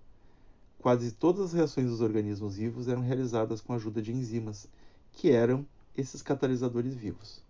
Quase 0.78 1.12
todas 1.12 1.46
as 1.46 1.54
reações 1.54 1.88
dos 1.88 2.00
organismos 2.00 2.58
vivos 2.58 2.88
eram 2.88 3.02
realizadas 3.02 3.60
com 3.60 3.74
a 3.74 3.75
ajuda 3.75 4.02
de 4.04 4.14
enzimas, 4.14 4.68
que 5.12 5.32
eram 5.32 5.66
esses 5.98 6.22
catalisadores 6.22 6.94
vivos. 6.94 7.42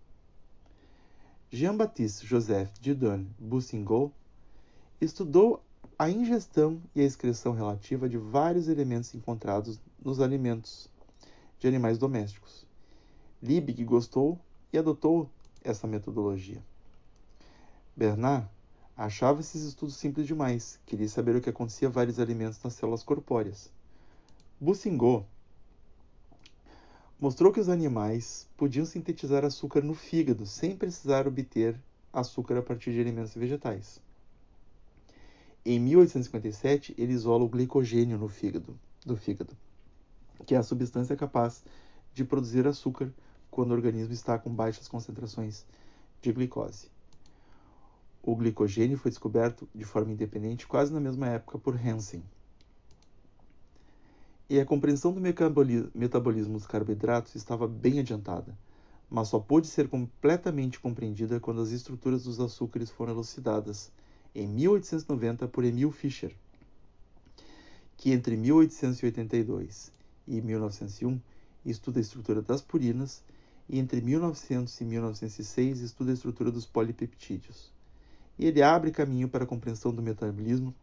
Jean-Baptiste 1.52 2.26
Joseph 2.26 2.72
Dieudonné 2.80 3.26
Bousingot 3.38 4.12
estudou 5.02 5.62
a 6.00 6.10
ingestão 6.10 6.82
e 6.96 7.02
a 7.02 7.06
excreção 7.06 7.54
relativa 7.54 8.08
de 8.08 8.18
vários 8.18 8.70
elementos 8.70 9.14
encontrados 9.14 9.80
nos 10.04 10.22
alimentos 10.22 10.90
de 11.60 11.68
animais 11.68 11.98
domésticos. 11.98 12.65
Liebig 13.46 13.84
gostou 13.84 14.40
e 14.74 14.78
adotou 14.78 15.30
essa 15.64 15.86
metodologia. 15.86 16.62
Bernard 17.96 18.50
achava 18.98 19.40
esses 19.40 19.62
estudos 19.62 19.96
simples 19.96 20.26
demais, 20.26 20.80
queria 20.84 21.08
saber 21.08 21.36
o 21.36 21.42
que 21.42 21.50
acontecia 21.50 21.88
a 21.88 21.92
vários 21.92 22.20
alimentos 22.20 22.62
nas 22.64 22.74
células 22.74 23.04
corpóreas. 23.04 23.70
Bousingot 24.60 25.26
mostrou 27.20 27.54
que 27.54 27.60
os 27.60 27.70
animais 27.70 28.48
podiam 28.58 28.86
sintetizar 28.86 29.46
açúcar 29.46 29.82
no 29.82 29.94
fígado 29.94 30.48
sem 30.48 30.76
precisar 30.76 31.28
obter 31.28 31.80
açúcar 32.12 32.58
a 32.58 32.64
partir 32.64 32.94
de 32.94 33.00
alimentos 33.00 33.36
vegetais. 33.36 34.02
Em 35.64 35.80
1857, 35.80 36.96
ele 36.98 37.14
isola 37.14 37.44
o 37.44 37.50
glicogênio 37.50 38.18
no 38.18 38.28
fígado, 38.28 38.78
do 39.06 39.16
fígado, 39.16 39.56
que 40.48 40.56
é 40.56 40.58
a 40.58 40.64
substância 40.64 41.16
capaz 41.16 41.64
de 42.14 42.24
produzir 42.24 42.66
açúcar 42.66 43.12
quando 43.56 43.72
o 43.72 43.74
organismo 43.74 44.14
está 44.14 44.38
com 44.38 44.54
baixas 44.54 44.90
concentrações 44.90 45.66
de 46.22 46.30
glicose. 46.34 46.90
O 48.22 48.36
glicogênio 48.36 48.98
foi 48.98 49.10
descoberto 49.10 49.66
de 49.74 49.86
forma 49.86 50.12
independente 50.12 50.68
quase 50.68 50.92
na 50.92 51.00
mesma 51.00 51.30
época 51.30 51.58
por 51.58 51.74
Hansen. 51.74 52.22
E 54.50 54.60
a 54.60 54.66
compreensão 54.66 55.14
do 55.14 55.22
metabolismo 55.22 56.54
dos 56.54 56.68
carboidratos 56.68 57.34
estava 57.36 57.66
bem 57.66 57.98
adiantada, 57.98 58.58
mas 59.10 59.30
só 59.30 59.40
pôde 59.40 59.68
ser 59.68 59.88
completamente 59.88 60.78
compreendida 60.78 61.40
quando 61.40 61.62
as 61.62 61.72
estruturas 61.72 62.26
dos 62.26 62.42
açúcares 62.42 62.90
foram 62.90 63.14
elucidadas 63.14 63.90
em 64.36 64.50
1890 64.50 65.48
por 65.48 65.64
Emil 65.64 65.92
Fischer, 65.92 66.36
que 67.96 68.12
entre 68.12 68.36
1882 68.36 69.94
e 70.28 70.42
1901 70.42 71.22
estuda 71.66 72.00
a 72.00 72.02
estrutura 72.02 72.42
das 72.42 72.62
purinas 72.62 73.24
e 73.68 73.80
entre 73.80 74.02
1900 74.02 74.80
e 74.80 74.86
1906 74.86 75.82
estuda 75.82 76.12
a 76.12 76.14
estrutura 76.14 76.52
dos 76.52 76.66
polipeptídeos. 76.66 77.72
E 78.38 78.46
ele 78.46 78.62
abre 78.62 78.92
caminho 78.92 79.30
para 79.30 79.44
a 79.44 79.48
compreensão 79.48 79.94
do 79.94 80.02
metabolismo 80.02 80.74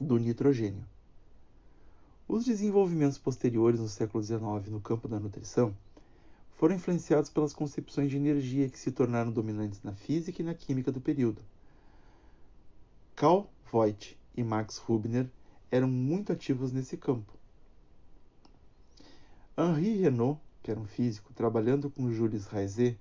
do 0.00 0.18
nitrogênio. 0.18 0.84
Os 2.28 2.44
desenvolvimentos 2.44 3.18
posteriores 3.18 3.80
no 3.80 3.88
século 3.88 4.22
XIX 4.22 4.68
no 4.68 4.80
campo 4.80 5.08
da 5.08 5.18
nutrição 5.18 5.74
foram 6.58 6.74
influenciados 6.74 7.30
pelas 7.30 7.54
concepções 7.54 8.10
de 8.10 8.16
energia 8.16 8.68
que 8.68 8.78
se 8.78 8.92
tornaram 8.92 9.30
dominantes 9.30 9.82
na 9.82 9.92
física 9.92 10.42
e 10.42 10.44
na 10.44 10.54
química 10.54 10.92
do 10.92 11.00
período. 11.00 11.40
Carl 13.16 13.48
Voigt 13.72 14.18
e 14.36 14.44
Max 14.44 14.78
Rubner 14.78 15.28
eram 15.70 15.88
muito 15.88 16.32
ativos 16.32 16.72
nesse 16.72 16.96
campo. 16.96 17.32
Henri 19.56 19.96
Renaud, 19.96 20.38
que 20.68 20.72
era 20.72 20.78
um 20.78 20.84
físico, 20.84 21.32
trabalhando 21.32 21.88
com 21.88 22.12
Jules 22.12 22.44
Raizet, 22.44 22.98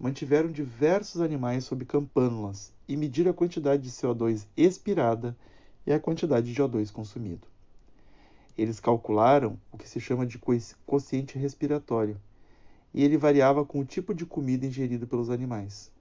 mantiveram 0.00 0.50
diversos 0.50 1.20
animais 1.20 1.64
sob 1.64 1.84
campânulas 1.84 2.72
e 2.88 2.96
mediram 2.96 3.32
a 3.32 3.34
quantidade 3.34 3.82
de 3.82 3.90
CO2 3.90 4.46
expirada 4.56 5.36
e 5.86 5.92
a 5.92 6.00
quantidade 6.00 6.50
de 6.50 6.62
O2 6.62 6.90
consumido. 6.90 7.46
Eles 8.56 8.80
calcularam 8.80 9.60
o 9.70 9.76
que 9.76 9.86
se 9.86 10.00
chama 10.00 10.26
de 10.26 10.40
quociente 10.86 11.38
respiratório, 11.38 12.18
e 12.94 13.04
ele 13.04 13.18
variava 13.18 13.62
com 13.62 13.80
o 13.80 13.84
tipo 13.84 14.14
de 14.14 14.24
comida 14.24 14.64
ingerida 14.64 15.06
pelos 15.06 15.28
animais. 15.28 15.92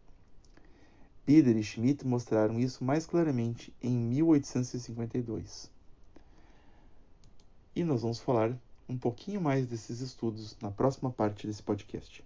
Bieder 1.26 1.58
e 1.58 1.64
Schmidt 1.64 2.08
mostraram 2.08 2.58
isso 2.58 2.86
mais 2.86 3.06
claramente 3.06 3.74
em 3.84 3.98
1852. 3.98 5.70
E 7.76 7.84
nós 7.84 8.02
vamos 8.02 8.22
falar 8.22 8.58
um 8.88 8.98
pouquinho 8.98 9.42
mais 9.42 9.66
desses 9.68 10.00
estudos 10.00 10.56
na 10.62 10.70
próxima 10.70 11.12
parte 11.12 11.48
desse 11.48 11.64
podcast. 11.64 12.24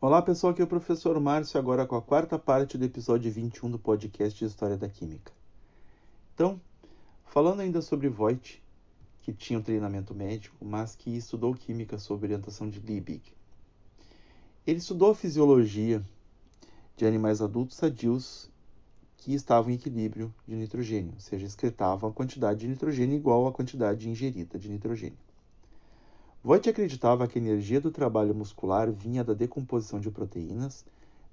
Olá 0.00 0.20
pessoal, 0.20 0.52
aqui 0.52 0.60
é 0.60 0.64
o 0.64 0.68
professor 0.68 1.18
Márcio, 1.18 1.58
agora 1.58 1.86
com 1.86 1.96
a 1.96 2.02
quarta 2.02 2.38
parte 2.38 2.76
do 2.76 2.84
episódio 2.84 3.32
21 3.32 3.70
do 3.70 3.78
podcast 3.78 4.38
de 4.38 4.44
História 4.44 4.76
da 4.76 4.88
Química. 4.88 5.32
Então, 6.34 6.60
falando 7.24 7.60
ainda 7.60 7.80
sobre 7.80 8.10
Voigt, 8.10 8.62
que 9.22 9.32
tinha 9.32 9.58
um 9.58 9.62
treinamento 9.62 10.14
médico, 10.14 10.62
mas 10.62 10.94
que 10.94 11.16
estudou 11.16 11.54
química 11.54 11.98
sob 11.98 12.26
orientação 12.26 12.68
de 12.68 12.78
Liebig. 12.80 13.22
Ele 14.66 14.78
estudou 14.78 15.12
a 15.12 15.14
fisiologia 15.14 16.04
de 16.94 17.06
animais 17.06 17.40
adultos 17.40 17.76
sadios 17.76 18.50
que 19.24 19.32
estavam 19.32 19.70
em 19.70 19.74
equilíbrio 19.76 20.34
de 20.46 20.54
nitrogênio, 20.54 21.14
ou 21.14 21.20
seja, 21.20 21.46
excretavam 21.46 22.10
a 22.10 22.12
quantidade 22.12 22.60
de 22.60 22.68
nitrogênio 22.68 23.16
igual 23.16 23.46
à 23.46 23.52
quantidade 23.52 24.06
ingerida 24.06 24.58
de 24.58 24.68
nitrogênio. 24.68 25.16
Voigt 26.42 26.68
acreditava 26.68 27.26
que 27.26 27.38
a 27.38 27.40
energia 27.40 27.80
do 27.80 27.90
trabalho 27.90 28.34
muscular 28.34 28.92
vinha 28.92 29.24
da 29.24 29.32
decomposição 29.32 29.98
de 29.98 30.10
proteínas, 30.10 30.84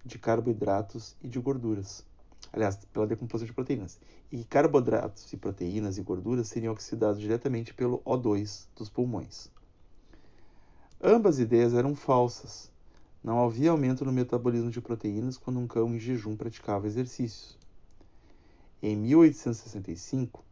de 0.05 0.17
carboidratos 0.17 1.17
e 1.21 1.27
de 1.27 1.37
gorduras. 1.37 2.05
Aliás, 2.53 2.77
pela 2.93 3.05
decomposição 3.05 3.45
de 3.45 3.53
proteínas. 3.53 3.99
E 4.31 4.45
carboidratos 4.45 5.33
e 5.33 5.35
proteínas 5.35 5.97
e 5.97 6.01
gorduras 6.01 6.47
seriam 6.47 6.71
oxidados 6.71 7.19
diretamente 7.19 7.73
pelo 7.73 7.99
O2 8.05 8.67
dos 8.73 8.89
pulmões. 8.89 9.49
Ambas 11.03 11.39
ideias 11.39 11.73
eram 11.73 11.93
falsas. 11.93 12.71
Não 13.21 13.43
havia 13.43 13.71
aumento 13.71 14.05
no 14.05 14.13
metabolismo 14.13 14.71
de 14.71 14.79
proteínas 14.79 15.35
quando 15.35 15.59
um 15.59 15.67
cão 15.67 15.93
em 15.93 15.99
jejum 15.99 16.37
praticava 16.37 16.87
exercícios. 16.87 17.59
Em 18.83 18.95
1865, 18.95 20.43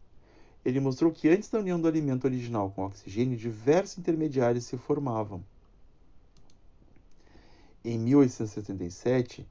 ele 0.63 0.79
mostrou 0.79 1.12
que 1.12 1.27
antes 1.27 1.50
da 1.50 1.59
união 1.59 1.79
do 1.79 1.88
alimento 1.88 2.25
original 2.25 2.69
com 2.69 2.86
oxigênio, 2.86 3.38
diversos 3.38 3.98
intermediários 3.98 4.65
se 4.65 4.77
formavam. 4.77 5.43
Em 7.84 7.97
1877, 7.97 9.47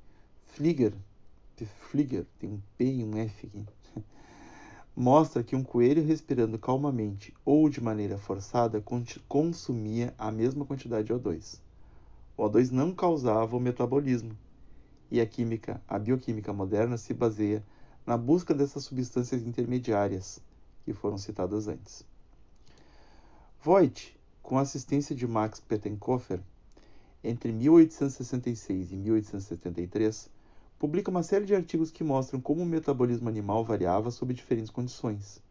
Flieger, 0.47 0.93
Flieger 1.91 2.25
tem 2.39 2.51
um 2.51 2.61
P 2.77 2.85
e 2.85 3.05
um 3.05 3.17
F 3.17 3.47
aqui, 3.47 3.67
mostra 4.95 5.43
que 5.43 5.57
um 5.57 5.65
coelho 5.65 6.05
respirando 6.05 6.59
calmamente 6.59 7.35
ou 7.45 7.69
de 7.69 7.81
maneira 7.81 8.17
forçada 8.17 8.85
consumia 9.27 10.15
a 10.17 10.31
mesma 10.31 10.65
quantidade 10.65 11.09
de 11.09 11.15
O2. 11.15 11.59
O 12.37 12.45
O2 12.45 12.71
não 12.71 12.95
causava 12.95 13.57
o 13.57 13.61
metabolismo, 13.61 14.37
e 15.11 15.21
a 15.21 15.27
química, 15.27 15.81
a 15.89 15.99
bioquímica 15.99 16.53
moderna 16.53 16.97
se 16.97 17.13
baseia 17.13 17.65
na 18.09 18.17
busca 18.17 18.55
dessas 18.55 18.85
substâncias 18.85 19.43
intermediárias 19.43 20.41
que 20.83 20.95
foram 20.95 21.19
citadas 21.19 21.69
antes. 21.69 22.07
Voigt, 23.63 24.19
com 24.43 24.57
a 24.57 24.63
assistência 24.63 25.15
de 25.15 25.27
Max 25.27 25.61
Pettenkofer, 25.61 26.41
entre 27.23 27.53
1866 27.53 28.93
e 28.93 28.97
1873, 28.97 30.31
publica 30.79 31.11
uma 31.11 31.23
série 31.23 31.45
de 31.45 31.55
artigos 31.55 31.91
que 31.91 32.03
mostram 32.03 32.41
como 32.41 32.63
o 32.63 32.67
metabolismo 32.67 33.29
animal 33.29 33.63
variava 33.63 34.11
sob 34.11 34.33
diferentes 34.33 34.71
condições. 34.71 35.43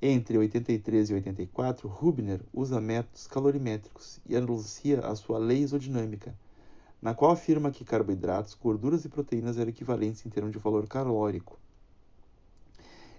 Entre 0.00 0.38
83 0.38 1.10
e 1.10 1.14
84, 1.14 1.88
Rubner 1.88 2.40
usa 2.54 2.80
métodos 2.80 3.26
calorimétricos 3.26 4.20
e 4.28 4.36
anuncia 4.36 5.00
a 5.00 5.16
sua 5.16 5.40
lei 5.40 5.58
isodinâmica, 5.58 6.32
na 7.00 7.14
qual 7.14 7.32
afirma 7.32 7.70
que 7.70 7.84
carboidratos, 7.84 8.54
gorduras 8.54 9.04
e 9.04 9.08
proteínas 9.08 9.58
eram 9.58 9.70
equivalentes 9.70 10.24
em 10.26 10.30
termos 10.30 10.52
de 10.52 10.58
valor 10.58 10.86
calórico. 10.86 11.58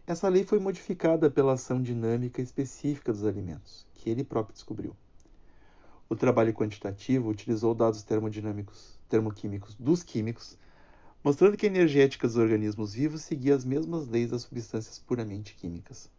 Essa 0.06 0.28
lei 0.28 0.44
foi 0.44 0.60
modificada 0.60 1.30
pela 1.30 1.54
ação 1.54 1.82
dinâmica 1.82 2.42
específica 2.42 3.12
dos 3.12 3.26
alimentos, 3.26 3.86
que 3.96 4.10
ele 4.10 4.24
próprio 4.24 4.54
descobriu. 4.54 4.96
O 6.10 6.16
trabalho 6.16 6.54
quantitativo 6.54 7.30
utilizou 7.30 7.74
dados 7.74 8.04
termodinâmicos, 8.04 9.00
termoquímicos 9.08 9.76
dos 9.76 10.04
químicos, 10.04 10.58
mostrando 11.24 11.56
que 11.56 11.66
a 11.66 11.70
energética 11.70 12.28
dos 12.28 12.36
organismos 12.36 12.94
vivos 12.94 13.22
seguia 13.22 13.56
as 13.56 13.64
mesmas 13.64 14.08
leis 14.08 14.32
das 14.32 14.42
substâncias 14.42 15.00
puramente 15.00 15.56
químicas. 15.56 16.10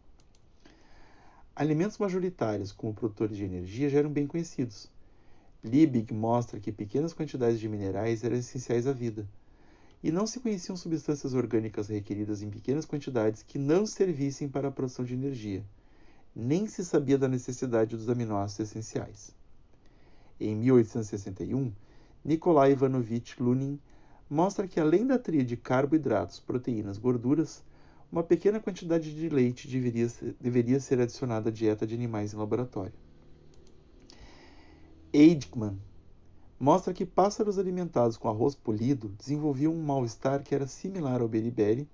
Alimentos 1.55 1.99
majoritários 1.99 2.71
como 2.71 2.93
produtores 2.93 3.37
de 3.37 3.43
energia 3.43 3.89
já 3.89 3.99
eram 3.99 4.09
bem 4.09 4.25
conhecidos, 4.25 4.89
Liebig 5.63 6.13
mostra 6.13 6.59
que 6.59 6.73
pequenas 6.73 7.13
quantidades 7.13 7.57
de 7.57 7.69
minerais 7.69 8.21
eram 8.23 8.35
essenciais 8.35 8.85
à 8.85 8.91
vida, 8.91 9.25
e 10.03 10.11
não 10.11 10.27
se 10.27 10.41
conheciam 10.41 10.75
substâncias 10.75 11.33
orgânicas 11.33 11.87
requeridas 11.87 12.41
em 12.41 12.49
pequenas 12.49 12.85
quantidades 12.85 13.41
que 13.41 13.57
não 13.57 13.85
servissem 13.85 14.49
para 14.49 14.67
a 14.67 14.71
produção 14.71 15.05
de 15.05 15.13
energia, 15.13 15.63
nem 16.35 16.67
se 16.67 16.83
sabia 16.83 17.17
da 17.17 17.29
necessidade 17.29 17.95
dos 17.95 18.09
aminoácidos 18.09 18.71
essenciais. 18.71 19.33
Em 20.37 20.53
1861, 20.53 21.71
Nikolai 22.25 22.73
Ivanovich 22.73 23.41
Lunin 23.41 23.79
mostra 24.29 24.67
que 24.67 24.81
além 24.81 25.07
da 25.07 25.17
tríade 25.17 25.55
carboidratos, 25.55 26.41
proteínas, 26.41 26.97
gorduras, 26.97 27.63
uma 28.11 28.23
pequena 28.23 28.59
quantidade 28.59 29.15
de 29.15 29.29
leite 29.29 29.69
deveria 29.69 30.09
ser, 30.09 30.35
deveria 30.41 30.79
ser 30.81 30.99
adicionada 30.99 31.49
à 31.49 31.51
dieta 31.53 31.87
de 31.87 31.95
animais 31.95 32.33
em 32.33 32.37
laboratório. 32.37 32.93
Eidgman 35.15 35.77
mostra 36.59 36.91
que 36.91 37.05
pássaros 37.05 37.59
alimentados 37.59 38.17
com 38.17 38.27
arroz 38.27 38.55
polido 38.55 39.09
desenvolviam 39.09 39.71
um 39.71 39.83
mal-estar 39.83 40.41
que 40.41 40.55
era 40.55 40.65
similar 40.65 41.21
ao 41.21 41.27
beriberi, 41.27 41.87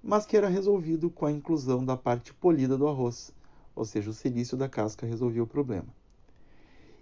mas 0.00 0.24
que 0.24 0.36
era 0.36 0.48
resolvido 0.48 1.10
com 1.10 1.26
a 1.26 1.32
inclusão 1.32 1.84
da 1.84 1.96
parte 1.96 2.32
polida 2.32 2.78
do 2.78 2.86
arroz, 2.86 3.34
ou 3.74 3.84
seja, 3.84 4.08
o 4.08 4.14
silício 4.14 4.56
da 4.56 4.68
casca 4.68 5.04
resolvia 5.04 5.42
o 5.42 5.48
problema. 5.48 5.88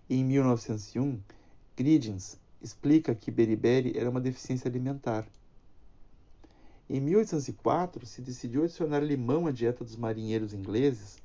Em 0.09 0.25
1901, 0.25 1.21
Gridgens 1.77 2.41
explica 2.63 3.15
que 3.15 3.31
beriberi 3.31 3.93
era 3.95 4.09
uma 4.09 4.23
deficiência 4.23 4.71
alimentar. 4.71 5.27
Em 6.89 6.99
1804, 6.99 8.07
se 8.07 8.23
decidiu 8.23 8.65
adicionar 8.65 9.01
limão 9.01 9.47
à 9.47 9.53
dieta 9.53 9.85
dos 9.85 9.97
marinheiros 9.97 10.55
ingleses 10.55 11.19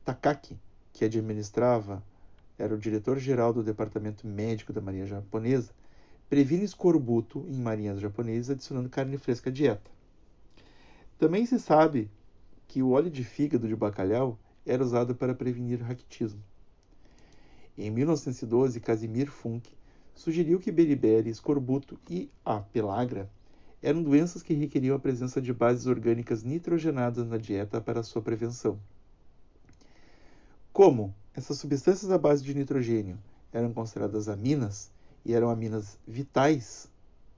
Takaki, 0.05 0.59
que 0.93 1.03
administrava, 1.03 2.03
era 2.57 2.75
o 2.75 2.77
diretor-geral 2.77 3.51
do 3.51 3.63
Departamento 3.63 4.27
Médico 4.27 4.71
da 4.71 4.79
Marinha 4.79 5.07
Japonesa, 5.07 5.73
previne 6.29 6.63
escorbuto 6.63 7.43
em 7.49 7.57
marinhas 7.57 7.99
japonesas 7.99 8.51
adicionando 8.51 8.87
carne 8.87 9.17
fresca 9.17 9.49
à 9.49 9.53
dieta. 9.53 9.89
Também 11.17 11.45
se 11.45 11.59
sabe 11.59 12.09
que 12.67 12.83
o 12.83 12.91
óleo 12.91 13.09
de 13.09 13.23
fígado 13.23 13.67
de 13.67 13.75
bacalhau 13.75 14.37
era 14.65 14.83
usado 14.83 15.15
para 15.15 15.33
prevenir 15.33 15.81
raquitismo. 15.81 16.43
Em 17.77 17.89
1912, 17.89 18.79
Casimir 18.79 19.29
Funk 19.29 19.69
sugeriu 20.15 20.59
que 20.59 20.71
beriberi, 20.71 21.29
escorbuto 21.29 21.99
e 22.09 22.29
a 22.45 22.59
pelagra 22.59 23.29
eram 23.81 24.03
doenças 24.03 24.43
que 24.43 24.53
requeriam 24.53 24.95
a 24.95 24.99
presença 24.99 25.41
de 25.41 25.51
bases 25.51 25.87
orgânicas 25.87 26.43
nitrogenadas 26.43 27.27
na 27.27 27.37
dieta 27.37 27.81
para 27.81 28.03
sua 28.03 28.21
prevenção. 28.21 28.79
Como 30.71 31.13
essas 31.33 31.57
substâncias 31.57 32.11
à 32.11 32.17
base 32.17 32.43
de 32.43 32.53
nitrogênio 32.53 33.17
eram 33.51 33.73
consideradas 33.73 34.29
aminas 34.29 34.91
e 35.25 35.33
eram 35.33 35.49
aminas 35.49 35.97
vitais 36.07 36.87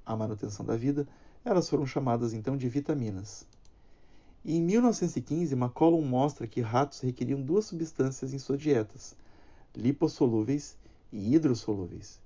à 0.06 0.16
manutenção 0.16 0.66
da 0.66 0.76
vida, 0.76 1.08
elas 1.46 1.70
foram 1.70 1.86
chamadas 1.86 2.34
então 2.34 2.58
de 2.58 2.68
vitaminas. 2.68 3.46
Em 4.46 4.62
1915, 4.62 5.54
McCollum 5.56 6.02
mostra 6.02 6.46
que 6.48 6.60
ratos 6.60 7.00
requeriam 7.00 7.42
duas 7.42 7.66
substâncias 7.66 8.34
em 8.34 8.40
suas 8.40 8.60
dietas, 8.60 9.16
lipossolúveis 9.76 10.76
e 11.12 11.34
hidrossolúveis. 11.34 12.23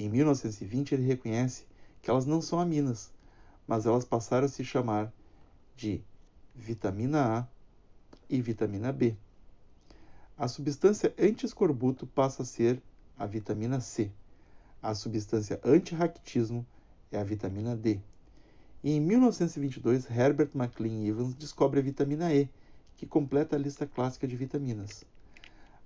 Em 0.00 0.08
1920, 0.08 0.94
ele 0.94 1.06
reconhece 1.06 1.66
que 2.00 2.08
elas 2.08 2.24
não 2.24 2.40
são 2.40 2.58
aminas, 2.58 3.12
mas 3.68 3.84
elas 3.84 4.02
passaram 4.02 4.46
a 4.46 4.48
se 4.48 4.64
chamar 4.64 5.12
de 5.76 6.02
vitamina 6.54 7.40
A 7.40 7.46
e 8.26 8.40
vitamina 8.40 8.94
B. 8.94 9.14
A 10.38 10.48
substância 10.48 11.12
anti-escorbuto 11.18 12.06
passa 12.06 12.44
a 12.44 12.46
ser 12.46 12.82
a 13.18 13.26
vitamina 13.26 13.78
C. 13.78 14.10
A 14.82 14.94
substância 14.94 15.60
anti-raquitismo 15.62 16.64
é 17.12 17.18
a 17.18 17.24
vitamina 17.24 17.76
D. 17.76 18.00
E 18.82 18.92
em 18.92 19.00
1922, 19.00 20.10
Herbert 20.10 20.52
McLean 20.54 21.04
Evans 21.04 21.34
descobre 21.34 21.78
a 21.78 21.82
vitamina 21.82 22.32
E, 22.32 22.48
que 22.96 23.04
completa 23.06 23.54
a 23.54 23.58
lista 23.58 23.86
clássica 23.86 24.26
de 24.26 24.34
vitaminas. 24.34 25.04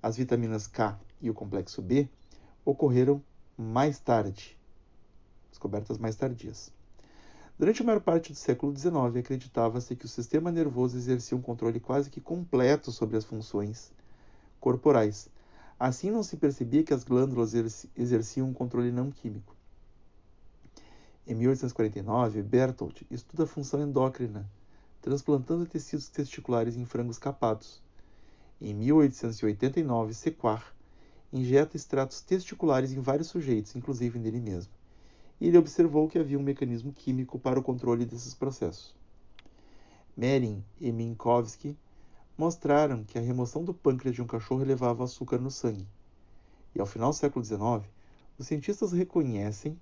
As 0.01 0.17
vitaminas 0.17 0.69
K 0.69 0.97
e 1.21 1.29
o 1.29 1.35
complexo 1.35 1.83
B 1.83 2.09
ocorreram 2.65 3.21
mais 3.57 3.99
tarde, 3.99 4.59
descobertas 5.51 5.99
mais 5.99 6.17
tardias. 6.17 6.73
Durante 7.57 7.83
a 7.83 7.85
maior 7.85 8.01
parte 8.01 8.33
do 8.33 8.37
século 8.37 8.77
XIX, 8.77 9.17
acreditava-se 9.17 9.95
que 9.95 10.07
o 10.07 10.09
sistema 10.09 10.51
nervoso 10.51 10.97
exercia 10.97 11.37
um 11.37 11.43
controle 11.43 11.79
quase 11.79 12.11
que 12.11 12.21
completo 12.21 12.91
sobre 12.91 13.17
as 13.17 13.25
funções 13.25 13.93
corporais. 14.59 15.29
Assim, 15.79 16.11
não 16.11 16.23
se 16.23 16.37
percebia 16.37 16.83
que 16.83 16.93
as 16.93 17.05
glândulas 17.05 17.55
exerciam 17.97 18.49
um 18.49 18.53
controle 18.53 18.91
não 18.91 19.11
químico. 19.11 19.55
Em 21.27 21.35
1849, 21.35 22.43
Berthold 22.43 23.07
estuda 23.11 23.45
a 23.45 23.47
função 23.47 23.81
endócrina, 23.81 24.51
transplantando 25.01 25.65
tecidos 25.65 26.09
testiculares 26.09 26.77
em 26.77 26.85
frangos 26.85 27.19
capados. 27.19 27.81
Em 28.61 28.75
1889, 28.75 30.13
Sequard 30.13 30.65
injeta 31.35 31.77
extratos 31.77 32.21
testiculares 32.21 32.93
em 32.93 33.01
vários 33.01 33.29
sujeitos, 33.29 33.75
inclusive 33.75 34.21
nele 34.21 34.41
mesmo. 34.41 34.73
E 35.41 35.49
ele 35.49 35.59
observou 35.59 36.09
que 36.09 36.19
havia 36.19 36.39
um 36.39 36.43
mecanismo 36.43 36.93
químico 36.93 37.39
para 37.41 37.59
o 37.59 37.63
controle 37.63 38.07
desses 38.07 38.33
processos. 38.33 38.95
Merin 40.17 40.63
e 40.81 40.93
Minkowski 40.93 41.77
mostraram 42.39 43.03
que 43.03 43.19
a 43.19 43.21
remoção 43.21 43.65
do 43.65 43.75
pâncreas 43.75 44.15
de 44.15 44.23
um 44.23 44.27
cachorro 44.29 44.63
elevava 44.63 45.03
açúcar 45.03 45.39
no 45.39 45.51
sangue. 45.51 45.87
E 46.73 46.81
ao 46.81 46.87
final 46.87 47.11
do 47.11 47.17
século 47.17 47.45
XIX, 47.45 47.85
os 48.39 48.47
cientistas 48.47 48.93
reconhecem 48.93 49.77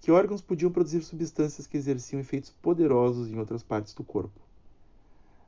que 0.00 0.10
órgãos 0.10 0.40
podiam 0.40 0.72
produzir 0.72 1.02
substâncias 1.02 1.66
que 1.66 1.76
exerciam 1.76 2.20
efeitos 2.20 2.50
poderosos 2.62 3.28
em 3.28 3.38
outras 3.38 3.62
partes 3.62 3.92
do 3.92 4.02
corpo. 4.02 4.40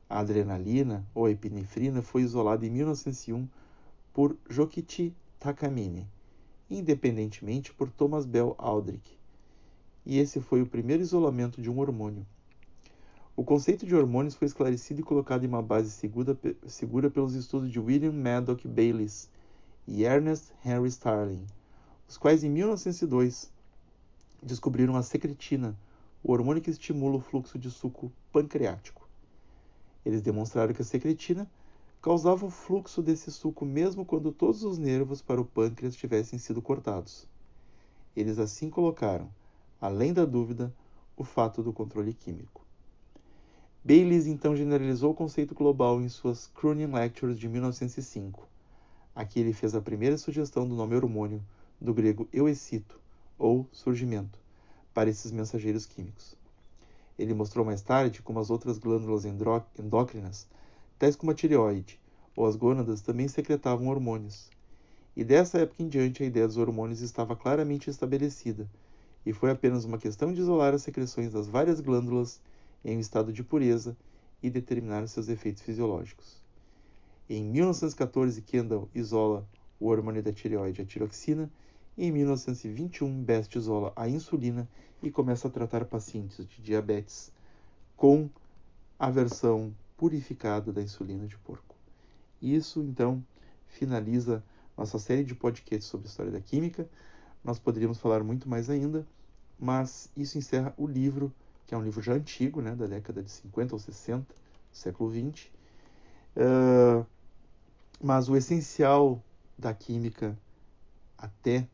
A 0.07 0.19
adrenalina 0.19 1.05
ou 1.13 1.25
a 1.25 1.31
epinefrina 1.31 2.03
foi 2.03 2.21
isolada 2.21 2.65
em 2.65 2.69
1901 2.69 3.47
por 4.17 4.35
Jokichi 4.49 5.15
Takamine, 5.39 6.07
independentemente 6.71 7.71
por 7.71 7.91
Thomas 7.91 8.25
Bell 8.25 8.55
Aldrich. 8.57 9.15
E 10.03 10.17
esse 10.17 10.41
foi 10.41 10.59
o 10.59 10.65
primeiro 10.65 11.03
isolamento 11.03 11.61
de 11.61 11.69
um 11.69 11.77
hormônio. 11.77 12.25
O 13.35 13.43
conceito 13.43 13.85
de 13.85 13.95
hormônios 13.95 14.33
foi 14.33 14.47
esclarecido 14.47 15.01
e 15.01 15.03
colocado 15.03 15.43
em 15.43 15.47
uma 15.47 15.61
base 15.61 15.91
segura, 15.91 16.35
segura 16.65 17.11
pelos 17.11 17.35
estudos 17.35 17.71
de 17.71 17.79
William 17.79 18.11
Maddock 18.11 18.67
Bayliss 18.67 19.29
e 19.87 20.03
Ernest 20.03 20.51
Henry 20.65 20.87
Starling, 20.87 21.45
os 22.09 22.17
quais 22.17 22.43
em 22.43 22.49
1902 22.49 23.51
descobriram 24.41 24.95
a 24.95 25.03
secretina, 25.03 25.77
o 26.23 26.31
hormônio 26.31 26.63
que 26.63 26.71
estimula 26.71 27.17
o 27.17 27.21
fluxo 27.21 27.59
de 27.59 27.69
suco 27.69 28.11
pancreático. 28.31 29.07
Eles 30.03 30.23
demonstraram 30.23 30.73
que 30.73 30.81
a 30.81 30.85
secretina 30.85 31.47
causava 32.07 32.45
o 32.45 32.49
fluxo 32.49 33.01
desse 33.01 33.29
suco 33.29 33.65
mesmo 33.65 34.05
quando 34.05 34.31
todos 34.31 34.63
os 34.63 34.77
nervos 34.77 35.21
para 35.21 35.41
o 35.41 35.45
pâncreas 35.45 35.93
tivessem 35.93 36.39
sido 36.39 36.61
cortados. 36.61 37.27
Eles 38.15 38.39
assim 38.39 38.69
colocaram, 38.69 39.29
além 39.81 40.13
da 40.13 40.23
dúvida, 40.23 40.73
o 41.17 41.25
fato 41.25 41.61
do 41.61 41.73
controle 41.73 42.13
químico. 42.13 42.61
Bayliss 43.83 44.25
então 44.25 44.55
generalizou 44.55 45.11
o 45.11 45.13
conceito 45.13 45.53
global 45.53 45.99
em 45.99 46.07
suas 46.07 46.47
Cronin 46.55 46.85
Lectures 46.85 47.37
de 47.37 47.49
1905. 47.49 48.47
Aqui 49.13 49.41
ele 49.41 49.51
fez 49.51 49.75
a 49.75 49.81
primeira 49.81 50.17
sugestão 50.17 50.65
do 50.65 50.75
nome 50.75 50.95
hormônio, 50.95 51.43
do 51.77 51.93
grego 51.93 52.25
euecito, 52.31 52.97
ou 53.37 53.67
surgimento, 53.73 54.39
para 54.93 55.09
esses 55.09 55.29
mensageiros 55.29 55.85
químicos. 55.85 56.37
Ele 57.19 57.33
mostrou 57.33 57.65
mais 57.65 57.81
tarde 57.81 58.21
como 58.21 58.39
as 58.39 58.49
outras 58.49 58.77
glândulas 58.77 59.25
endócrinas, 59.25 60.47
tais 60.97 61.15
como 61.15 61.31
a 61.31 61.35
tireoide 61.35 61.99
ou 62.35 62.45
as 62.45 62.55
gônadas, 62.55 63.01
também 63.01 63.27
secretavam 63.27 63.87
hormônios. 63.87 64.49
E 65.15 65.23
dessa 65.23 65.57
época 65.59 65.81
em 65.81 65.87
diante 65.87 66.21
a 66.21 66.25
ideia 66.25 66.47
dos 66.47 66.57
hormônios 66.57 67.01
estava 67.01 67.35
claramente 67.35 67.89
estabelecida, 67.89 68.69
e 69.25 69.33
foi 69.33 69.49
apenas 69.49 69.83
uma 69.83 69.97
questão 69.97 70.31
de 70.31 70.39
isolar 70.39 70.73
as 70.73 70.83
secreções 70.83 71.31
das 71.31 71.47
várias 71.47 71.81
glândulas 71.81 72.39
em 72.85 72.95
um 72.95 72.99
estado 72.99 73.33
de 73.33 73.43
pureza 73.43 73.97
e 74.41 74.49
determinar 74.49 75.07
seus 75.07 75.27
efeitos 75.27 75.63
fisiológicos. 75.63 76.41
Em 77.29 77.43
1914, 77.43 78.41
Kendall 78.43 78.87
isola 78.93 79.45
o 79.79 79.87
hormônio 79.87 80.23
da 80.23 80.31
tireoide, 80.31 80.81
a 80.81 80.85
tiroxina, 80.85 81.51
em 81.97 82.11
1921, 82.11 83.23
Best 83.23 83.57
isola 83.57 83.91
a 83.95 84.07
insulina 84.07 84.69
e 85.01 85.11
começa 85.11 85.47
a 85.47 85.51
tratar 85.51 85.85
pacientes 85.85 86.47
de 86.47 86.61
diabetes 86.61 87.31
com 87.95 88.29
a 88.99 89.09
versão 89.09 89.73
purificada 89.97 90.71
da 90.71 90.81
insulina 90.81 91.27
de 91.27 91.37
porco. 91.39 91.75
Isso, 92.41 92.81
então, 92.81 93.23
finaliza 93.67 94.43
nossa 94.77 94.99
série 94.99 95.23
de 95.23 95.33
podcasts 95.33 95.89
sobre 95.89 96.07
história 96.07 96.31
da 96.31 96.39
química. 96.39 96.87
Nós 97.43 97.57
poderíamos 97.59 97.97
falar 97.97 98.23
muito 98.23 98.47
mais 98.47 98.69
ainda, 98.69 99.05
mas 99.59 100.09
isso 100.15 100.37
encerra 100.37 100.73
o 100.77 100.85
livro, 100.85 101.33
que 101.65 101.73
é 101.73 101.77
um 101.77 101.83
livro 101.83 102.01
já 102.01 102.13
antigo, 102.13 102.61
né, 102.61 102.75
da 102.75 102.85
década 102.85 103.23
de 103.23 103.31
50 103.31 103.75
ou 103.75 103.79
60, 103.79 104.35
século 104.71 105.09
20. 105.09 105.51
Uh, 106.35 107.05
mas 107.99 108.29
o 108.29 108.35
essencial 108.35 109.21
da 109.57 109.73
química 109.73 110.37
até 111.17 111.67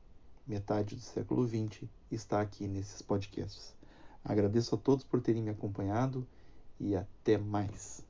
metade 0.47 0.95
do 0.95 1.01
século 1.01 1.47
XX, 1.47 1.83
está 2.11 2.41
aqui 2.41 2.67
nesses 2.67 3.01
podcasts. 3.01 3.73
Agradeço 4.23 4.75
a 4.75 4.77
todos 4.77 5.03
por 5.03 5.21
terem 5.21 5.41
me 5.41 5.49
acompanhado 5.49 6.25
e 6.79 6.95
até 6.95 7.37
mais. 7.37 8.03